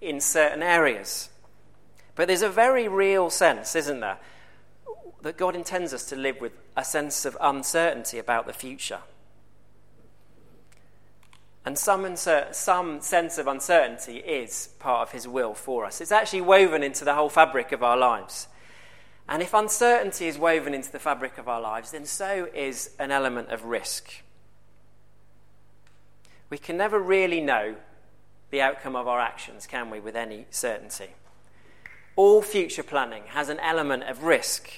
in 0.00 0.20
certain 0.20 0.62
areas. 0.62 1.30
But 2.14 2.28
there's 2.28 2.42
a 2.42 2.48
very 2.48 2.88
real 2.88 3.30
sense, 3.30 3.74
isn't 3.74 4.00
there, 4.00 4.18
that 5.22 5.36
God 5.36 5.56
intends 5.56 5.92
us 5.92 6.06
to 6.06 6.16
live 6.16 6.40
with 6.40 6.52
a 6.76 6.84
sense 6.84 7.24
of 7.24 7.36
uncertainty 7.40 8.18
about 8.18 8.46
the 8.46 8.52
future. 8.52 9.00
And 11.64 11.78
some, 11.78 12.16
some 12.16 13.00
sense 13.00 13.36
of 13.36 13.46
uncertainty 13.46 14.16
is 14.18 14.70
part 14.78 15.08
of 15.08 15.12
His 15.12 15.28
will 15.28 15.54
for 15.54 15.84
us. 15.84 16.00
It's 16.00 16.12
actually 16.12 16.40
woven 16.40 16.82
into 16.82 17.04
the 17.04 17.14
whole 17.14 17.28
fabric 17.28 17.72
of 17.72 17.82
our 17.82 17.96
lives. 17.96 18.48
And 19.30 19.42
if 19.42 19.54
uncertainty 19.54 20.26
is 20.26 20.36
woven 20.36 20.74
into 20.74 20.90
the 20.90 20.98
fabric 20.98 21.38
of 21.38 21.48
our 21.48 21.60
lives, 21.60 21.92
then 21.92 22.04
so 22.04 22.48
is 22.52 22.90
an 22.98 23.12
element 23.12 23.48
of 23.50 23.64
risk. 23.64 24.10
We 26.50 26.58
can 26.58 26.76
never 26.76 26.98
really 26.98 27.40
know 27.40 27.76
the 28.50 28.60
outcome 28.60 28.96
of 28.96 29.06
our 29.06 29.20
actions, 29.20 29.68
can 29.68 29.88
we, 29.88 30.00
with 30.00 30.16
any 30.16 30.46
certainty? 30.50 31.10
All 32.16 32.42
future 32.42 32.82
planning 32.82 33.22
has 33.28 33.48
an 33.48 33.60
element 33.60 34.02
of 34.02 34.24
risk. 34.24 34.68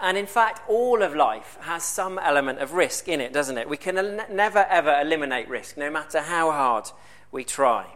And 0.00 0.16
in 0.16 0.26
fact, 0.26 0.60
all 0.68 1.02
of 1.02 1.16
life 1.16 1.58
has 1.62 1.82
some 1.82 2.16
element 2.20 2.60
of 2.60 2.74
risk 2.74 3.08
in 3.08 3.20
it, 3.20 3.32
doesn't 3.32 3.58
it? 3.58 3.68
We 3.68 3.76
can 3.76 4.22
never, 4.30 4.66
ever 4.70 5.00
eliminate 5.00 5.48
risk, 5.48 5.76
no 5.76 5.90
matter 5.90 6.20
how 6.20 6.52
hard 6.52 6.92
we 7.32 7.42
try. 7.42 7.86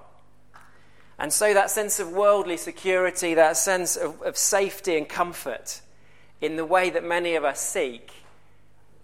And 1.22 1.32
so 1.32 1.54
that 1.54 1.70
sense 1.70 2.00
of 2.00 2.10
worldly 2.10 2.56
security, 2.56 3.34
that 3.34 3.56
sense 3.56 3.94
of, 3.94 4.20
of 4.22 4.36
safety 4.36 4.98
and 4.98 5.08
comfort 5.08 5.80
in 6.40 6.56
the 6.56 6.64
way 6.64 6.90
that 6.90 7.04
many 7.04 7.36
of 7.36 7.44
us 7.44 7.60
seek, 7.60 8.10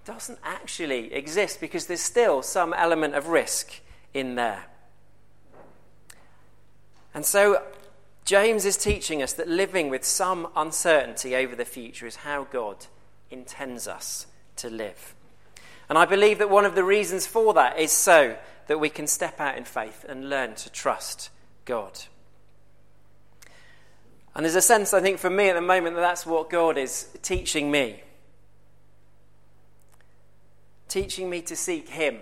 doesn't 0.05 0.41
actually 0.43 1.15
exist 1.15 1.61
because 1.61 1.87
there's 1.87 2.01
still 2.01 2.43
some 2.43 2.75
element 2.75 3.15
of 3.15 3.29
risk 3.29 3.71
in 4.15 4.35
there. 4.35 4.65
And 7.15 7.25
so 7.25 7.63
James 8.25 8.65
is 8.65 8.77
teaching 8.77 9.23
us 9.23 9.33
that 9.35 9.47
living 9.47 9.89
with 9.89 10.05
some 10.05 10.49
uncertainty 10.57 11.37
over 11.37 11.55
the 11.55 11.65
future 11.65 12.05
is 12.09 12.17
how 12.17 12.49
God 12.51 12.87
intends 13.31 13.87
us 13.87 14.27
to 14.57 14.69
live. 14.69 15.15
And 15.89 15.97
I 15.97 16.05
believe 16.05 16.39
that 16.39 16.51
one 16.51 16.65
of 16.65 16.75
the 16.75 16.83
reasons 16.83 17.29
for 17.29 17.55
that 17.55 17.79
is 17.79 17.93
so 17.93 18.37
that 18.67 18.81
we 18.81 18.89
can 18.89 19.07
step 19.07 19.39
out 19.39 19.57
in 19.57 19.65
faith 19.65 20.05
and 20.09 20.29
learn 20.29 20.57
to 20.57 20.71
trust 20.73 21.31
God. 21.69 22.01
And 24.35 24.45
there's 24.45 24.55
a 24.55 24.63
sense, 24.63 24.95
I 24.95 25.01
think, 25.01 25.19
for 25.19 25.29
me 25.29 25.51
at 25.51 25.55
the 25.55 25.61
moment, 25.61 25.97
that 25.97 26.01
that's 26.01 26.25
what 26.25 26.49
God 26.49 26.79
is 26.79 27.09
teaching 27.23 27.71
me. 27.71 28.03
Teaching 30.89 31.29
me 31.29 31.43
to 31.43 31.55
seek 31.55 31.91
Him 31.91 32.21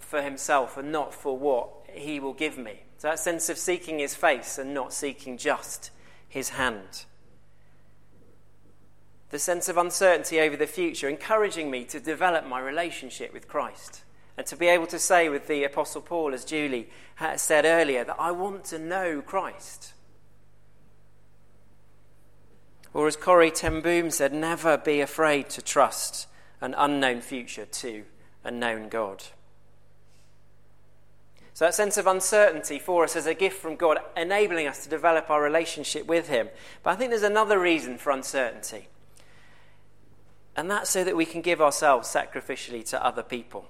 for 0.00 0.20
Himself 0.20 0.76
and 0.76 0.90
not 0.90 1.14
for 1.14 1.38
what 1.38 1.68
He 1.92 2.18
will 2.18 2.32
give 2.32 2.58
me. 2.58 2.80
So 2.98 3.08
that 3.08 3.20
sense 3.20 3.48
of 3.48 3.56
seeking 3.56 4.00
His 4.00 4.16
face 4.16 4.58
and 4.58 4.74
not 4.74 4.92
seeking 4.92 5.38
just 5.38 5.92
His 6.28 6.50
hand. 6.50 7.04
The 9.30 9.38
sense 9.38 9.68
of 9.68 9.76
uncertainty 9.76 10.40
over 10.40 10.56
the 10.56 10.66
future, 10.66 11.08
encouraging 11.08 11.70
me 11.70 11.84
to 11.84 12.00
develop 12.00 12.46
my 12.46 12.58
relationship 12.58 13.32
with 13.32 13.46
Christ. 13.46 14.02
And 14.38 14.46
to 14.46 14.56
be 14.56 14.68
able 14.68 14.86
to 14.86 15.00
say 15.00 15.28
with 15.28 15.48
the 15.48 15.64
Apostle 15.64 16.00
Paul, 16.00 16.32
as 16.32 16.44
Julie 16.44 16.88
uh, 17.18 17.36
said 17.36 17.64
earlier, 17.64 18.04
that 18.04 18.20
I 18.20 18.30
want 18.30 18.64
to 18.66 18.78
know 18.78 19.20
Christ. 19.20 19.94
Or 22.94 23.08
as 23.08 23.16
Corrie 23.16 23.50
ten 23.50 23.80
Boom 23.80 24.12
said, 24.12 24.32
never 24.32 24.78
be 24.78 25.00
afraid 25.00 25.50
to 25.50 25.60
trust 25.60 26.28
an 26.60 26.72
unknown 26.78 27.20
future 27.20 27.66
to 27.66 28.04
a 28.44 28.52
known 28.52 28.88
God. 28.88 29.24
So, 31.52 31.64
that 31.64 31.74
sense 31.74 31.96
of 31.96 32.06
uncertainty 32.06 32.78
for 32.78 33.02
us 33.02 33.16
as 33.16 33.26
a 33.26 33.34
gift 33.34 33.60
from 33.60 33.74
God, 33.74 33.98
enabling 34.16 34.68
us 34.68 34.84
to 34.84 34.88
develop 34.88 35.30
our 35.30 35.42
relationship 35.42 36.06
with 36.06 36.28
Him. 36.28 36.48
But 36.84 36.90
I 36.90 36.94
think 36.94 37.10
there's 37.10 37.24
another 37.24 37.58
reason 37.58 37.98
for 37.98 38.12
uncertainty, 38.12 38.86
and 40.54 40.70
that's 40.70 40.90
so 40.90 41.02
that 41.02 41.16
we 41.16 41.26
can 41.26 41.42
give 41.42 41.60
ourselves 41.60 42.08
sacrificially 42.08 42.88
to 42.90 43.04
other 43.04 43.24
people. 43.24 43.68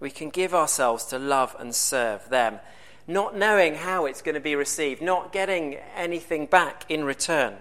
We 0.00 0.10
can 0.10 0.30
give 0.30 0.54
ourselves 0.54 1.04
to 1.06 1.18
love 1.18 1.54
and 1.58 1.74
serve 1.74 2.28
them, 2.30 2.58
not 3.06 3.36
knowing 3.36 3.74
how 3.74 4.06
it's 4.06 4.22
going 4.22 4.34
to 4.34 4.40
be 4.40 4.56
received, 4.56 5.02
not 5.02 5.30
getting 5.30 5.74
anything 5.94 6.46
back 6.46 6.84
in 6.88 7.04
return, 7.04 7.56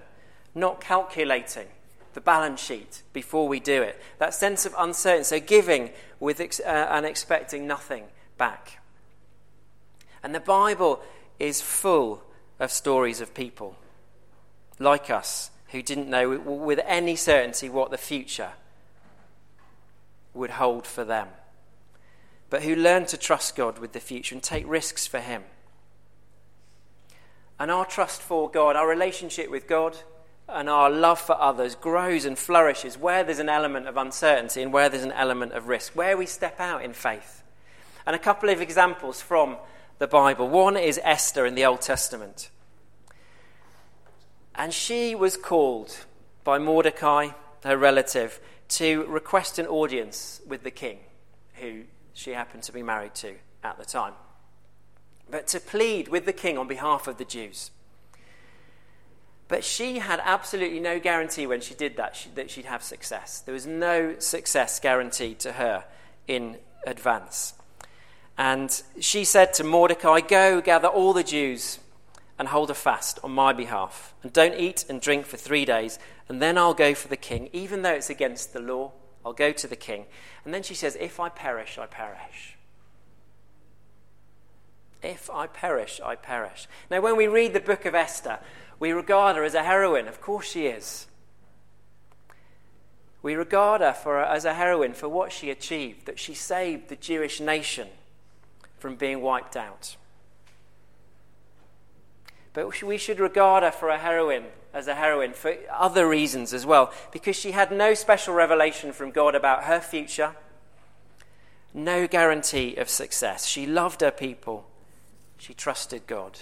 not 0.56 0.80
calculating 0.80 1.68
the 2.14 2.22
balance 2.22 2.64
sheet 2.64 3.04
before 3.12 3.48
we 3.48 3.60
do 3.60 3.82
it. 3.82 4.02
That 4.18 4.34
sense 4.34 4.66
of 4.66 4.74
uncertainty, 4.78 5.26
so 5.26 5.40
giving 5.40 5.92
with 6.20 6.40
ex- 6.40 6.62
uh, 6.62 6.88
and 6.90 7.06
expecting 7.06 7.68
nothing 7.68 8.06
back. 8.38 8.80
And 10.24 10.34
the 10.34 10.40
Bible 10.40 11.02
is 11.40 11.62
full 11.62 12.24
of 12.60 12.72
stories 12.72 13.22
of 13.22 13.34
people 13.34 13.76
like 14.80 15.10
us 15.10 15.52
who 15.68 15.82
didn't 15.82 16.10
know 16.10 16.40
with 16.40 16.80
any 16.86 17.16
certainty 17.16 17.70
what 17.70 17.92
the 17.92 17.98
future 17.98 18.54
would 20.34 20.52
hold 20.52 20.88
for 20.88 21.04
them 21.04 21.28
but 22.50 22.64
who 22.64 22.76
learn 22.76 23.06
to 23.08 23.18
trust 23.18 23.56
God 23.56 23.80
with 23.80 23.94
the 23.94 24.00
future 24.00 24.36
and 24.36 24.44
take 24.44 24.68
risks 24.68 25.06
for 25.06 25.20
Him. 25.20 25.44
And 27.60 27.70
our 27.70 27.86
trust 27.86 28.22
for 28.22 28.50
God, 28.50 28.76
our 28.76 28.88
relationship 28.88 29.50
with 29.50 29.68
God, 29.68 29.98
and 30.48 30.70
our 30.70 30.90
love 30.90 31.20
for 31.20 31.40
others 31.40 31.76
grows 31.76 32.26
and 32.26 32.38
flourishes 32.38 32.98
where 32.98 33.24
there's 33.24 33.40
an 33.40 33.50
element 33.50 33.88
of 33.88 33.98
uncertainty 33.98 34.64
and 34.64 34.74
where 34.74 34.90
there's 34.90 35.04
an 35.04 35.12
element 35.12 35.54
of 35.54 35.68
risk, 35.68 35.96
where 35.96 36.18
we 36.18 36.26
step 36.26 36.60
out 36.60 36.84
in 36.84 36.94
faith. 36.94 37.44
And 38.06 38.16
a 38.16 38.20
couple 38.20 38.50
of 38.50 38.62
examples 38.62 39.22
from 39.22 39.58
the 40.00 40.08
Bible. 40.08 40.50
One 40.50 40.78
is 40.78 41.00
Esther 41.04 41.46
in 41.46 41.56
the 41.56 41.66
Old 41.66 41.82
Testament. 41.82 42.50
And 44.56 44.74
she 44.74 45.14
was 45.14 45.38
called 45.38 46.06
by 46.44 46.58
Mordecai, 46.58 47.30
her 47.64 47.78
relative, 47.78 48.40
to 48.70 49.06
request 49.06 49.60
an 49.60 49.68
audience 49.68 50.42
with 50.48 50.64
the 50.64 50.72
king, 50.72 51.00
who 51.56 51.84
she 52.14 52.32
happened 52.32 52.64
to 52.64 52.72
be 52.72 52.84
married 52.84 53.16
to 53.16 53.36
at 53.64 53.78
the 53.78 53.86
time, 53.86 54.14
but 55.30 55.48
to 55.48 55.60
plead 55.60 56.08
with 56.08 56.26
the 56.26 56.34
king 56.34 56.58
on 56.58 56.68
behalf 56.68 57.08
of 57.08 57.18
the 57.18 57.26
Jews. 57.26 57.72
But 59.48 59.64
she 59.64 59.98
had 59.98 60.22
absolutely 60.24 60.80
no 60.80 61.00
guarantee 61.00 61.48
when 61.48 61.60
she 61.60 61.74
did 61.74 61.98
that 61.98 62.16
she, 62.16 62.30
that 62.36 62.52
she'd 62.52 62.66
have 62.66 62.84
success. 62.84 63.42
There 63.42 63.54
was 63.54 63.66
no 63.66 64.20
success 64.20 64.80
guaranteed 64.80 65.40
to 65.40 65.54
her 65.54 65.86
in 66.28 66.58
advance. 66.86 67.54
And 68.38 68.82
she 69.00 69.26
said 69.26 69.54
to 69.56 69.64
Mordecai, 69.64 70.22
Go 70.22 70.62
gather 70.62 70.88
all 70.88 71.14
the 71.14 71.24
Jews 71.24 71.80
and 72.38 72.48
hold 72.48 72.70
a 72.70 72.76
fast 72.76 73.20
on 73.24 73.32
my 73.32 73.52
behalf. 73.52 74.14
And 74.24 74.32
don't 74.32 74.54
eat 74.54 74.86
and 74.88 75.02
drink 75.02 75.26
for 75.26 75.36
three 75.36 75.66
days, 75.66 76.00
and 76.30 76.42
then 76.42 76.58
I'll 76.58 76.74
go 76.74 76.94
for 76.94 77.10
the 77.10 77.18
king, 77.18 77.50
even 77.52 77.82
though 77.82 77.94
it's 77.94 78.10
against 78.10 78.54
the 78.54 78.62
law. 78.62 78.94
I'll 79.30 79.34
go 79.34 79.52
to 79.52 79.68
the 79.68 79.76
king. 79.76 80.06
And 80.44 80.52
then 80.56 80.64
she 80.64 80.74
says, 80.74 80.98
If 81.00 81.20
I 81.20 81.30
perish, 81.30 81.78
I 81.78 81.86
perish. 81.86 82.58
If 85.04 85.30
I 85.30 85.46
perish, 85.46 86.02
I 86.04 86.16
perish. 86.16 86.68
Now, 86.90 87.02
when 87.02 87.16
we 87.16 87.28
read 87.28 87.54
the 87.54 87.60
book 87.60 87.86
of 87.86 87.94
Esther, 87.94 88.40
we 88.80 88.92
regard 88.92 89.36
her 89.36 89.44
as 89.44 89.54
a 89.54 89.62
heroine. 89.62 90.08
Of 90.08 90.20
course, 90.20 90.50
she 90.50 90.66
is. 90.66 91.06
We 93.22 93.36
regard 93.36 93.82
her 93.82 93.94
for, 93.94 94.20
as 94.20 94.46
a 94.46 94.56
heroine 94.56 94.94
for 94.94 95.08
what 95.08 95.32
she 95.32 95.52
achieved, 95.52 96.08
that 96.08 96.18
she 96.18 96.34
saved 96.34 96.90
the 96.90 96.96
Jewish 96.96 97.40
nation 97.40 97.90
from 98.80 98.96
being 98.96 99.22
wiped 99.22 99.56
out. 99.56 99.96
But 102.54 102.82
we 102.82 102.98
should 102.98 103.20
regard 103.20 103.62
her 103.62 103.72
for 103.72 103.90
a 103.90 104.00
heroine 104.00 104.46
as 104.74 104.88
a 104.88 104.96
heroine 104.96 105.34
for 105.34 105.56
other 105.72 106.08
reasons 106.08 106.54
as 106.54 106.66
well, 106.66 106.94
because 107.12 107.36
she 107.36 107.52
had 107.52 107.72
no 107.72 107.94
special 107.94 108.34
revelation 108.34 108.92
from 108.92 109.12
God 109.12 109.36
about 109.36 109.64
her 109.64 109.80
future, 109.80 110.36
no 111.74 112.08
guarantee 112.08 112.76
of 112.76 112.90
success. 112.90 113.46
She 113.46 113.66
loved 113.66 114.02
her 114.02 114.12
people, 114.12 114.68
she 115.38 115.54
trusted 115.54 116.06
God, 116.08 116.40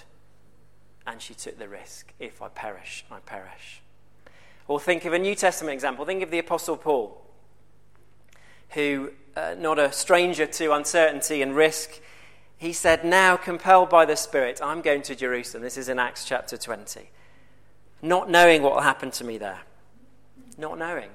and 1.06 1.22
she 1.22 1.34
took 1.34 1.58
the 1.58 1.70
risk. 1.70 2.14
If 2.20 2.42
I 2.42 2.50
perish, 2.50 3.06
I 3.10 3.20
perish. 3.20 3.82
Or 4.68 4.80
think 4.80 5.06
of 5.06 5.14
a 5.14 5.20
New 5.20 5.36
Testament 5.36 5.74
example. 5.74 6.04
Think 6.04 6.24
of 6.24 6.32
the 6.32 6.40
Apostle 6.40 6.76
Paul, 6.76 7.22
who, 8.72 9.12
uh, 9.36 9.56
not 9.58 9.80
a 9.80 9.92
stranger 9.94 10.46
to 10.46 10.74
uncertainty 10.74 11.42
and 11.42 11.56
risk, 11.56 12.02
he 12.58 12.74
said, 12.74 13.06
Now, 13.06 13.38
compelled 13.38 13.90
by 13.90 14.06
the 14.06 14.16
Spirit, 14.16 14.60
I'm 14.62 14.82
going 14.82 15.04
to 15.04 15.16
Jerusalem. 15.16 15.64
This 15.64 15.78
is 15.78 15.90
in 15.90 16.00
Acts 16.00 16.26
chapter 16.26 16.58
20. 16.58 17.10
Not 18.02 18.30
knowing 18.30 18.62
what 18.62 18.74
will 18.74 18.82
happen 18.82 19.12
to 19.12 19.24
me 19.24 19.38
there. 19.38 19.62
Not 20.58 20.78
knowing. 20.78 21.10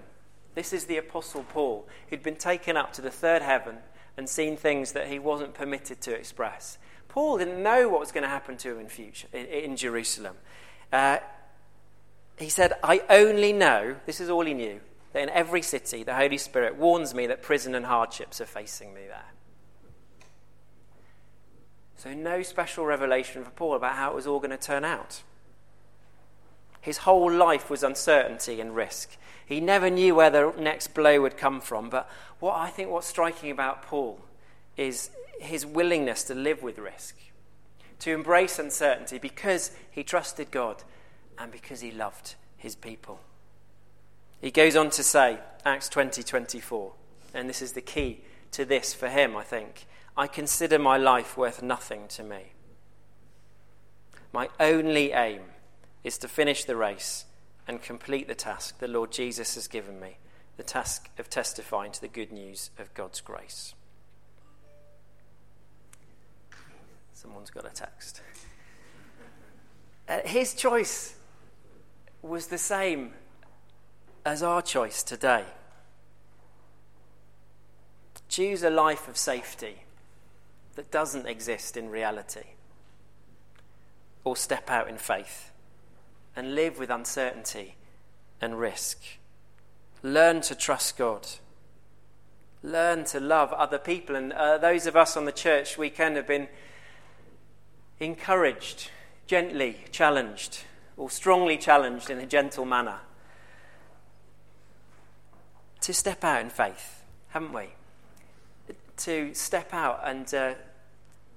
This 0.54 0.72
is 0.72 0.84
the 0.84 0.98
Apostle 0.98 1.44
Paul, 1.44 1.88
who'd 2.08 2.22
been 2.22 2.36
taken 2.36 2.76
up 2.76 2.92
to 2.94 3.02
the 3.02 3.10
third 3.10 3.42
heaven 3.42 3.78
and 4.16 4.28
seen 4.28 4.56
things 4.56 4.92
that 4.92 5.08
he 5.08 5.18
wasn't 5.18 5.54
permitted 5.54 6.00
to 6.02 6.14
express. 6.14 6.78
Paul 7.08 7.38
didn't 7.38 7.62
know 7.62 7.88
what 7.88 8.00
was 8.00 8.12
going 8.12 8.22
to 8.22 8.28
happen 8.28 8.56
to 8.58 8.72
him 8.72 8.80
in 8.80 8.88
future 8.88 9.28
in, 9.32 9.46
in 9.46 9.76
Jerusalem. 9.76 10.36
Uh, 10.92 11.18
he 12.38 12.48
said, 12.48 12.74
"I 12.82 13.02
only 13.08 13.52
know. 13.52 13.96
This 14.06 14.20
is 14.20 14.28
all 14.28 14.44
he 14.44 14.54
knew. 14.54 14.80
That 15.12 15.22
in 15.22 15.28
every 15.28 15.62
city, 15.62 16.02
the 16.02 16.14
Holy 16.14 16.38
Spirit 16.38 16.76
warns 16.76 17.14
me 17.14 17.26
that 17.26 17.42
prison 17.42 17.74
and 17.74 17.84
hardships 17.84 18.40
are 18.40 18.46
facing 18.46 18.94
me 18.94 19.02
there." 19.06 19.32
So, 21.96 22.14
no 22.14 22.42
special 22.42 22.84
revelation 22.84 23.44
for 23.44 23.50
Paul 23.50 23.74
about 23.74 23.94
how 23.94 24.10
it 24.10 24.14
was 24.14 24.26
all 24.26 24.38
going 24.38 24.50
to 24.50 24.56
turn 24.56 24.84
out. 24.84 25.22
His 26.82 26.98
whole 26.98 27.32
life 27.32 27.70
was 27.70 27.84
uncertainty 27.84 28.60
and 28.60 28.74
risk. 28.74 29.16
He 29.46 29.60
never 29.60 29.88
knew 29.88 30.16
where 30.16 30.30
the 30.30 30.52
next 30.58 30.94
blow 30.94 31.20
would 31.20 31.36
come 31.36 31.60
from. 31.60 31.88
But 31.88 32.10
what 32.40 32.56
I 32.56 32.70
think 32.70 32.90
what's 32.90 33.06
striking 33.06 33.52
about 33.52 33.82
Paul 33.82 34.20
is 34.76 35.10
his 35.38 35.64
willingness 35.64 36.24
to 36.24 36.34
live 36.34 36.60
with 36.60 36.78
risk, 36.78 37.16
to 38.00 38.12
embrace 38.12 38.58
uncertainty 38.58 39.18
because 39.18 39.70
he 39.92 40.02
trusted 40.02 40.50
God 40.50 40.82
and 41.38 41.52
because 41.52 41.80
he 41.80 41.92
loved 41.92 42.34
his 42.56 42.74
people. 42.74 43.20
He 44.40 44.50
goes 44.50 44.74
on 44.74 44.90
to 44.90 45.04
say, 45.04 45.38
Acts 45.64 45.88
20 45.88 46.24
24, 46.24 46.92
and 47.32 47.48
this 47.48 47.62
is 47.62 47.72
the 47.72 47.80
key 47.80 48.22
to 48.50 48.64
this 48.64 48.92
for 48.92 49.08
him, 49.08 49.36
I 49.36 49.44
think. 49.44 49.86
I 50.16 50.26
consider 50.26 50.80
my 50.80 50.96
life 50.96 51.36
worth 51.36 51.62
nothing 51.62 52.08
to 52.08 52.24
me. 52.24 52.52
My 54.32 54.48
only 54.58 55.12
aim 55.12 55.42
is 56.04 56.18
to 56.18 56.28
finish 56.28 56.64
the 56.64 56.76
race 56.76 57.26
and 57.66 57.82
complete 57.82 58.28
the 58.28 58.34
task 58.34 58.78
the 58.78 58.88
Lord 58.88 59.12
Jesus 59.12 59.54
has 59.54 59.68
given 59.68 60.00
me 60.00 60.16
the 60.56 60.62
task 60.62 61.08
of 61.18 61.30
testifying 61.30 61.92
to 61.92 62.00
the 62.00 62.08
good 62.08 62.30
news 62.30 62.70
of 62.78 62.92
God's 62.94 63.20
grace. 63.20 63.74
Someone's 67.14 67.50
got 67.50 67.64
a 67.64 67.70
text. 67.70 68.20
Uh, 70.08 70.18
his 70.24 70.54
choice 70.54 71.16
was 72.20 72.48
the 72.48 72.58
same 72.58 73.12
as 74.26 74.42
our 74.42 74.60
choice 74.60 75.02
today. 75.02 75.44
Choose 78.28 78.62
a 78.62 78.70
life 78.70 79.08
of 79.08 79.16
safety 79.16 79.82
that 80.74 80.90
doesn't 80.90 81.26
exist 81.26 81.76
in 81.76 81.90
reality, 81.90 82.54
or 84.24 84.36
step 84.36 84.70
out 84.70 84.88
in 84.88 84.96
faith 84.96 85.51
and 86.34 86.54
live 86.54 86.78
with 86.78 86.90
uncertainty 86.90 87.76
and 88.40 88.58
risk. 88.58 88.98
Learn 90.02 90.40
to 90.42 90.54
trust 90.54 90.96
God. 90.96 91.26
Learn 92.62 93.04
to 93.04 93.20
love 93.20 93.52
other 93.52 93.78
people. 93.78 94.16
And 94.16 94.32
uh, 94.32 94.58
those 94.58 94.86
of 94.86 94.96
us 94.96 95.16
on 95.16 95.24
the 95.24 95.32
church 95.32 95.78
weekend 95.78 96.16
have 96.16 96.26
been 96.26 96.48
encouraged, 98.00 98.90
gently 99.26 99.76
challenged, 99.90 100.64
or 100.96 101.10
strongly 101.10 101.56
challenged 101.56 102.10
in 102.10 102.18
a 102.18 102.26
gentle 102.26 102.64
manner 102.64 103.00
to 105.82 105.92
step 105.92 106.22
out 106.24 106.40
in 106.40 106.48
faith, 106.48 107.02
haven't 107.28 107.52
we? 107.52 107.68
To 108.98 109.34
step 109.34 109.74
out 109.74 110.00
and 110.04 110.32
uh, 110.32 110.54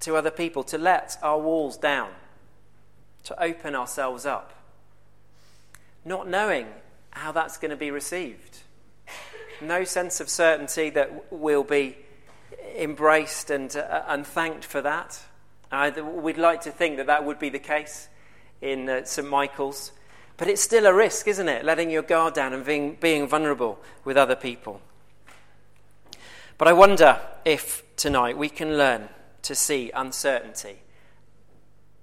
to 0.01 0.15
other 0.15 0.29
people, 0.29 0.63
to 0.65 0.77
let 0.77 1.17
our 1.23 1.39
walls 1.39 1.77
down, 1.77 2.11
to 3.23 3.43
open 3.43 3.75
ourselves 3.75 4.25
up 4.25 4.53
not 6.05 6.29
knowing 6.29 6.67
how 7.11 7.31
that's 7.31 7.57
going 7.57 7.71
to 7.71 7.77
be 7.77 7.91
received. 7.91 8.59
No 9.61 9.83
sense 9.83 10.19
of 10.19 10.29
certainty 10.29 10.91
that 10.91 11.31
we'll 11.31 11.63
be 11.63 11.97
embraced 12.77 13.49
and, 13.49 13.75
uh, 13.75 14.03
and 14.07 14.25
thanked 14.25 14.63
for 14.63 14.81
that. 14.81 15.19
Uh, 15.71 15.91
we'd 16.03 16.37
like 16.37 16.61
to 16.61 16.71
think 16.71 16.97
that 16.97 17.07
that 17.07 17.25
would 17.25 17.39
be 17.39 17.49
the 17.49 17.59
case 17.59 18.07
in 18.61 18.87
uh, 18.87 19.03
St. 19.03 19.27
Michael's. 19.27 19.91
But 20.37 20.49
it's 20.49 20.61
still 20.61 20.85
a 20.85 20.93
risk, 20.93 21.27
isn't 21.27 21.47
it? 21.47 21.65
Letting 21.65 21.89
your 21.89 22.01
guard 22.01 22.33
down 22.33 22.53
and 22.53 22.65
being, 22.65 22.97
being 22.99 23.27
vulnerable 23.27 23.79
with 24.03 24.17
other 24.17 24.35
people. 24.35 24.81
But 26.57 26.67
I 26.67 26.73
wonder 26.73 27.19
if 27.45 27.83
tonight 27.95 28.37
we 28.37 28.49
can 28.49 28.77
learn 28.77 29.09
to 29.43 29.55
see 29.55 29.91
uncertainty 29.93 30.79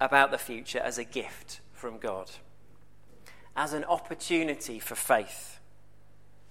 about 0.00 0.30
the 0.30 0.38
future 0.38 0.78
as 0.78 0.98
a 0.98 1.04
gift 1.04 1.60
from 1.72 1.98
God 1.98 2.30
as 3.56 3.72
an 3.72 3.84
opportunity 3.84 4.78
for 4.78 4.94
faith, 4.94 5.58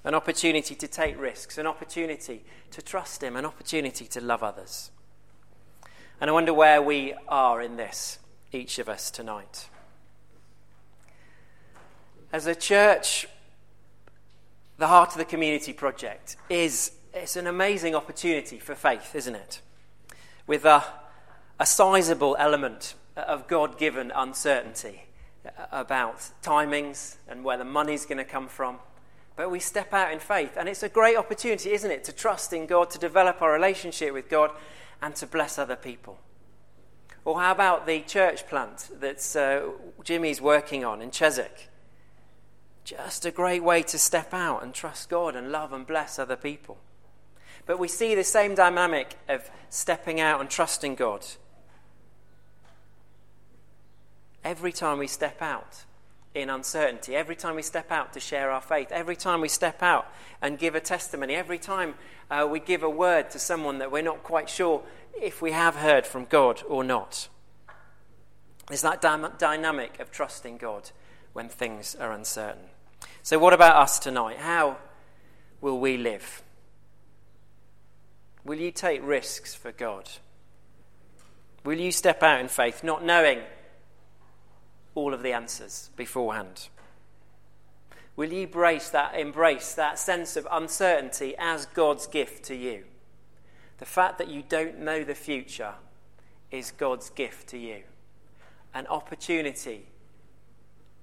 an 0.03 0.13
opportunity 0.13 0.75
to 0.75 0.87
take 0.87 1.19
risks, 1.19 1.57
an 1.57 1.67
opportunity 1.67 2.43
to 2.71 2.81
trust 2.81 3.23
Him, 3.23 3.35
an 3.35 3.45
opportunity 3.45 4.05
to 4.05 4.21
love 4.21 4.43
others. 4.43 4.91
And 6.19 6.29
I 6.29 6.33
wonder 6.33 6.53
where 6.53 6.81
we 6.81 7.15
are 7.27 7.61
in 7.61 7.77
this, 7.77 8.19
each 8.51 8.77
of 8.77 8.87
us 8.87 9.09
tonight. 9.09 9.69
As 12.31 12.45
a 12.45 12.55
church, 12.55 13.27
the 14.77 14.87
Heart 14.87 15.11
of 15.11 15.17
the 15.17 15.25
Community 15.25 15.73
project 15.73 16.37
is 16.49 16.91
it's 17.13 17.35
an 17.35 17.47
amazing 17.47 17.93
opportunity 17.95 18.57
for 18.57 18.73
faith, 18.73 19.15
isn't 19.15 19.35
it? 19.35 19.61
With 20.47 20.63
a, 20.63 20.83
a 21.59 21.65
sizable 21.65 22.35
element 22.39 22.93
of 23.17 23.47
God 23.47 23.77
given 23.77 24.11
uncertainty 24.15 25.03
about 25.71 26.29
timings 26.43 27.15
and 27.27 27.43
where 27.43 27.57
the 27.57 27.65
money's 27.65 28.05
going 28.05 28.17
to 28.17 28.23
come 28.23 28.47
from. 28.47 28.77
But 29.35 29.49
we 29.49 29.59
step 29.59 29.93
out 29.93 30.11
in 30.11 30.19
faith, 30.19 30.57
and 30.57 30.67
it's 30.69 30.83
a 30.83 30.89
great 30.89 31.17
opportunity, 31.17 31.71
isn't 31.71 31.89
it, 31.89 32.03
to 32.05 32.13
trust 32.13 32.53
in 32.53 32.65
God, 32.65 32.89
to 32.91 32.99
develop 32.99 33.41
our 33.41 33.51
relationship 33.51 34.13
with 34.13 34.29
God, 34.29 34.51
and 35.01 35.15
to 35.15 35.25
bless 35.25 35.57
other 35.57 35.75
people. 35.75 36.19
Or 37.25 37.39
how 37.39 37.51
about 37.51 37.85
the 37.85 38.01
church 38.01 38.47
plant 38.47 38.89
that 38.99 39.35
uh, 39.35 40.01
Jimmy's 40.03 40.41
working 40.41 40.83
on 40.83 41.01
in 41.01 41.11
Cheswick? 41.11 41.69
Just 42.83 43.25
a 43.25 43.31
great 43.31 43.63
way 43.63 43.83
to 43.83 43.97
step 43.97 44.33
out 44.33 44.63
and 44.63 44.73
trust 44.73 45.09
God 45.09 45.35
and 45.35 45.51
love 45.51 45.71
and 45.71 45.85
bless 45.85 46.19
other 46.19 46.35
people. 46.35 46.77
But 47.65 47.79
we 47.79 47.87
see 47.87 48.15
the 48.15 48.23
same 48.23 48.55
dynamic 48.55 49.17
of 49.29 49.49
stepping 49.69 50.19
out 50.19 50.41
and 50.41 50.49
trusting 50.49 50.95
God 50.95 51.25
Every 54.43 54.71
time 54.71 54.97
we 54.97 55.07
step 55.07 55.41
out 55.41 55.83
in 56.33 56.49
uncertainty, 56.49 57.15
every 57.15 57.35
time 57.35 57.55
we 57.55 57.61
step 57.61 57.91
out 57.91 58.13
to 58.13 58.19
share 58.19 58.51
our 58.51 58.61
faith, 58.61 58.91
every 58.91 59.15
time 59.15 59.41
we 59.41 59.47
step 59.47 59.83
out 59.83 60.11
and 60.41 60.57
give 60.57 60.75
a 60.75 60.79
testimony, 60.79 61.35
every 61.35 61.59
time 61.59 61.95
uh, 62.29 62.47
we 62.49 62.59
give 62.59 62.83
a 62.83 62.89
word 62.89 63.29
to 63.31 63.39
someone 63.39 63.79
that 63.79 63.91
we're 63.91 64.01
not 64.01 64.23
quite 64.23 64.49
sure 64.49 64.81
if 65.21 65.41
we 65.41 65.51
have 65.51 65.75
heard 65.75 66.05
from 66.05 66.25
God 66.25 66.63
or 66.67 66.83
not. 66.83 67.27
There's 68.67 68.81
that 68.81 69.01
dy- 69.01 69.37
dynamic 69.37 69.99
of 69.99 70.11
trusting 70.11 70.57
God 70.57 70.91
when 71.33 71.49
things 71.49 71.95
are 71.95 72.11
uncertain. 72.11 72.63
So, 73.21 73.37
what 73.37 73.53
about 73.53 73.75
us 73.75 73.99
tonight? 73.99 74.37
How 74.37 74.77
will 75.59 75.79
we 75.79 75.97
live? 75.97 76.41
Will 78.43 78.59
you 78.59 78.71
take 78.71 79.05
risks 79.05 79.53
for 79.53 79.71
God? 79.71 80.09
Will 81.63 81.79
you 81.79 81.91
step 81.91 82.23
out 82.23 82.39
in 82.39 82.47
faith, 82.47 82.83
not 82.83 83.03
knowing 83.03 83.41
all 84.95 85.13
of 85.13 85.23
the 85.23 85.33
answers 85.33 85.89
beforehand? 85.95 86.69
Will 88.15 88.31
you 88.31 88.43
embrace 88.43 88.89
that, 88.89 89.15
embrace 89.15 89.73
that 89.73 89.97
sense 89.97 90.35
of 90.35 90.47
uncertainty 90.51 91.33
as 91.39 91.65
God's 91.65 92.07
gift 92.07 92.43
to 92.45 92.55
you? 92.55 92.83
The 93.77 93.85
fact 93.85 94.17
that 94.17 94.27
you 94.27 94.43
don't 94.47 94.79
know 94.79 95.03
the 95.03 95.15
future 95.15 95.73
is 96.51 96.71
God's 96.71 97.09
gift 97.09 97.47
to 97.49 97.57
you. 97.57 97.83
An 98.73 98.85
opportunity 98.87 99.87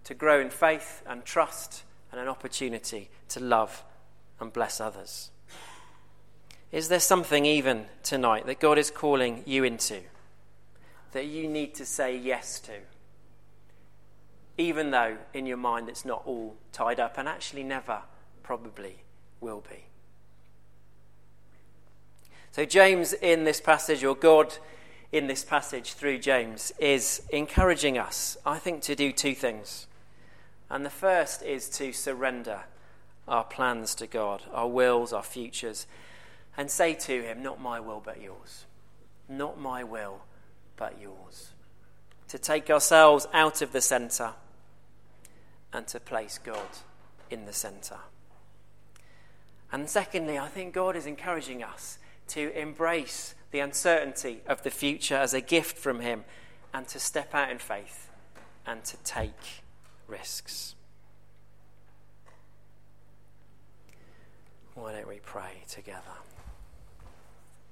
to 0.04 0.14
grow 0.14 0.40
in 0.40 0.50
faith 0.50 1.02
and 1.06 1.24
trust, 1.24 1.82
and 2.10 2.20
an 2.20 2.28
opportunity 2.28 3.10
to 3.28 3.40
love 3.40 3.84
and 4.40 4.52
bless 4.52 4.80
others. 4.80 5.30
Is 6.70 6.88
there 6.88 7.00
something 7.00 7.44
even 7.44 7.86
tonight 8.02 8.46
that 8.46 8.60
God 8.60 8.78
is 8.78 8.90
calling 8.90 9.42
you 9.46 9.64
into 9.64 10.00
that 11.12 11.26
you 11.26 11.48
need 11.48 11.74
to 11.74 11.84
say 11.84 12.16
yes 12.16 12.60
to? 12.60 12.72
Even 14.58 14.90
though 14.90 15.16
in 15.32 15.46
your 15.46 15.56
mind 15.56 15.88
it's 15.88 16.04
not 16.04 16.22
all 16.26 16.56
tied 16.72 16.98
up 16.98 17.16
and 17.16 17.28
actually 17.28 17.62
never 17.62 18.02
probably 18.42 18.96
will 19.40 19.62
be. 19.70 19.84
So, 22.50 22.64
James 22.64 23.12
in 23.12 23.44
this 23.44 23.60
passage, 23.60 24.02
or 24.02 24.16
God 24.16 24.56
in 25.12 25.28
this 25.28 25.44
passage 25.44 25.92
through 25.92 26.18
James, 26.18 26.72
is 26.80 27.22
encouraging 27.30 27.96
us, 27.96 28.36
I 28.44 28.58
think, 28.58 28.82
to 28.82 28.96
do 28.96 29.12
two 29.12 29.34
things. 29.34 29.86
And 30.68 30.84
the 30.84 30.90
first 30.90 31.42
is 31.42 31.68
to 31.70 31.92
surrender 31.92 32.64
our 33.28 33.44
plans 33.44 33.94
to 33.96 34.06
God, 34.06 34.42
our 34.52 34.66
wills, 34.66 35.12
our 35.12 35.22
futures, 35.22 35.86
and 36.56 36.68
say 36.70 36.94
to 36.94 37.22
Him, 37.22 37.42
Not 37.42 37.60
my 37.60 37.78
will, 37.78 38.02
but 38.04 38.20
yours. 38.20 38.64
Not 39.28 39.60
my 39.60 39.84
will, 39.84 40.22
but 40.76 41.00
yours. 41.00 41.50
To 42.28 42.38
take 42.38 42.70
ourselves 42.70 43.26
out 43.32 43.62
of 43.62 43.72
the 43.72 43.80
centre 43.80 44.32
and 45.72 45.86
to 45.88 46.00
place 46.00 46.38
God 46.42 46.68
in 47.30 47.44
the 47.44 47.52
centre. 47.52 48.00
And 49.70 49.88
secondly, 49.88 50.38
I 50.38 50.48
think 50.48 50.72
God 50.72 50.96
is 50.96 51.06
encouraging 51.06 51.62
us 51.62 51.98
to 52.28 52.58
embrace 52.58 53.34
the 53.50 53.60
uncertainty 53.60 54.40
of 54.46 54.62
the 54.62 54.70
future 54.70 55.16
as 55.16 55.34
a 55.34 55.40
gift 55.40 55.76
from 55.78 56.00
Him 56.00 56.24
and 56.72 56.86
to 56.88 56.98
step 56.98 57.34
out 57.34 57.50
in 57.50 57.58
faith 57.58 58.10
and 58.66 58.84
to 58.84 58.96
take 58.98 59.62
risks. 60.06 60.74
Why 64.74 64.92
don't 64.92 65.08
we 65.08 65.20
pray 65.20 65.62
together? 65.68 66.02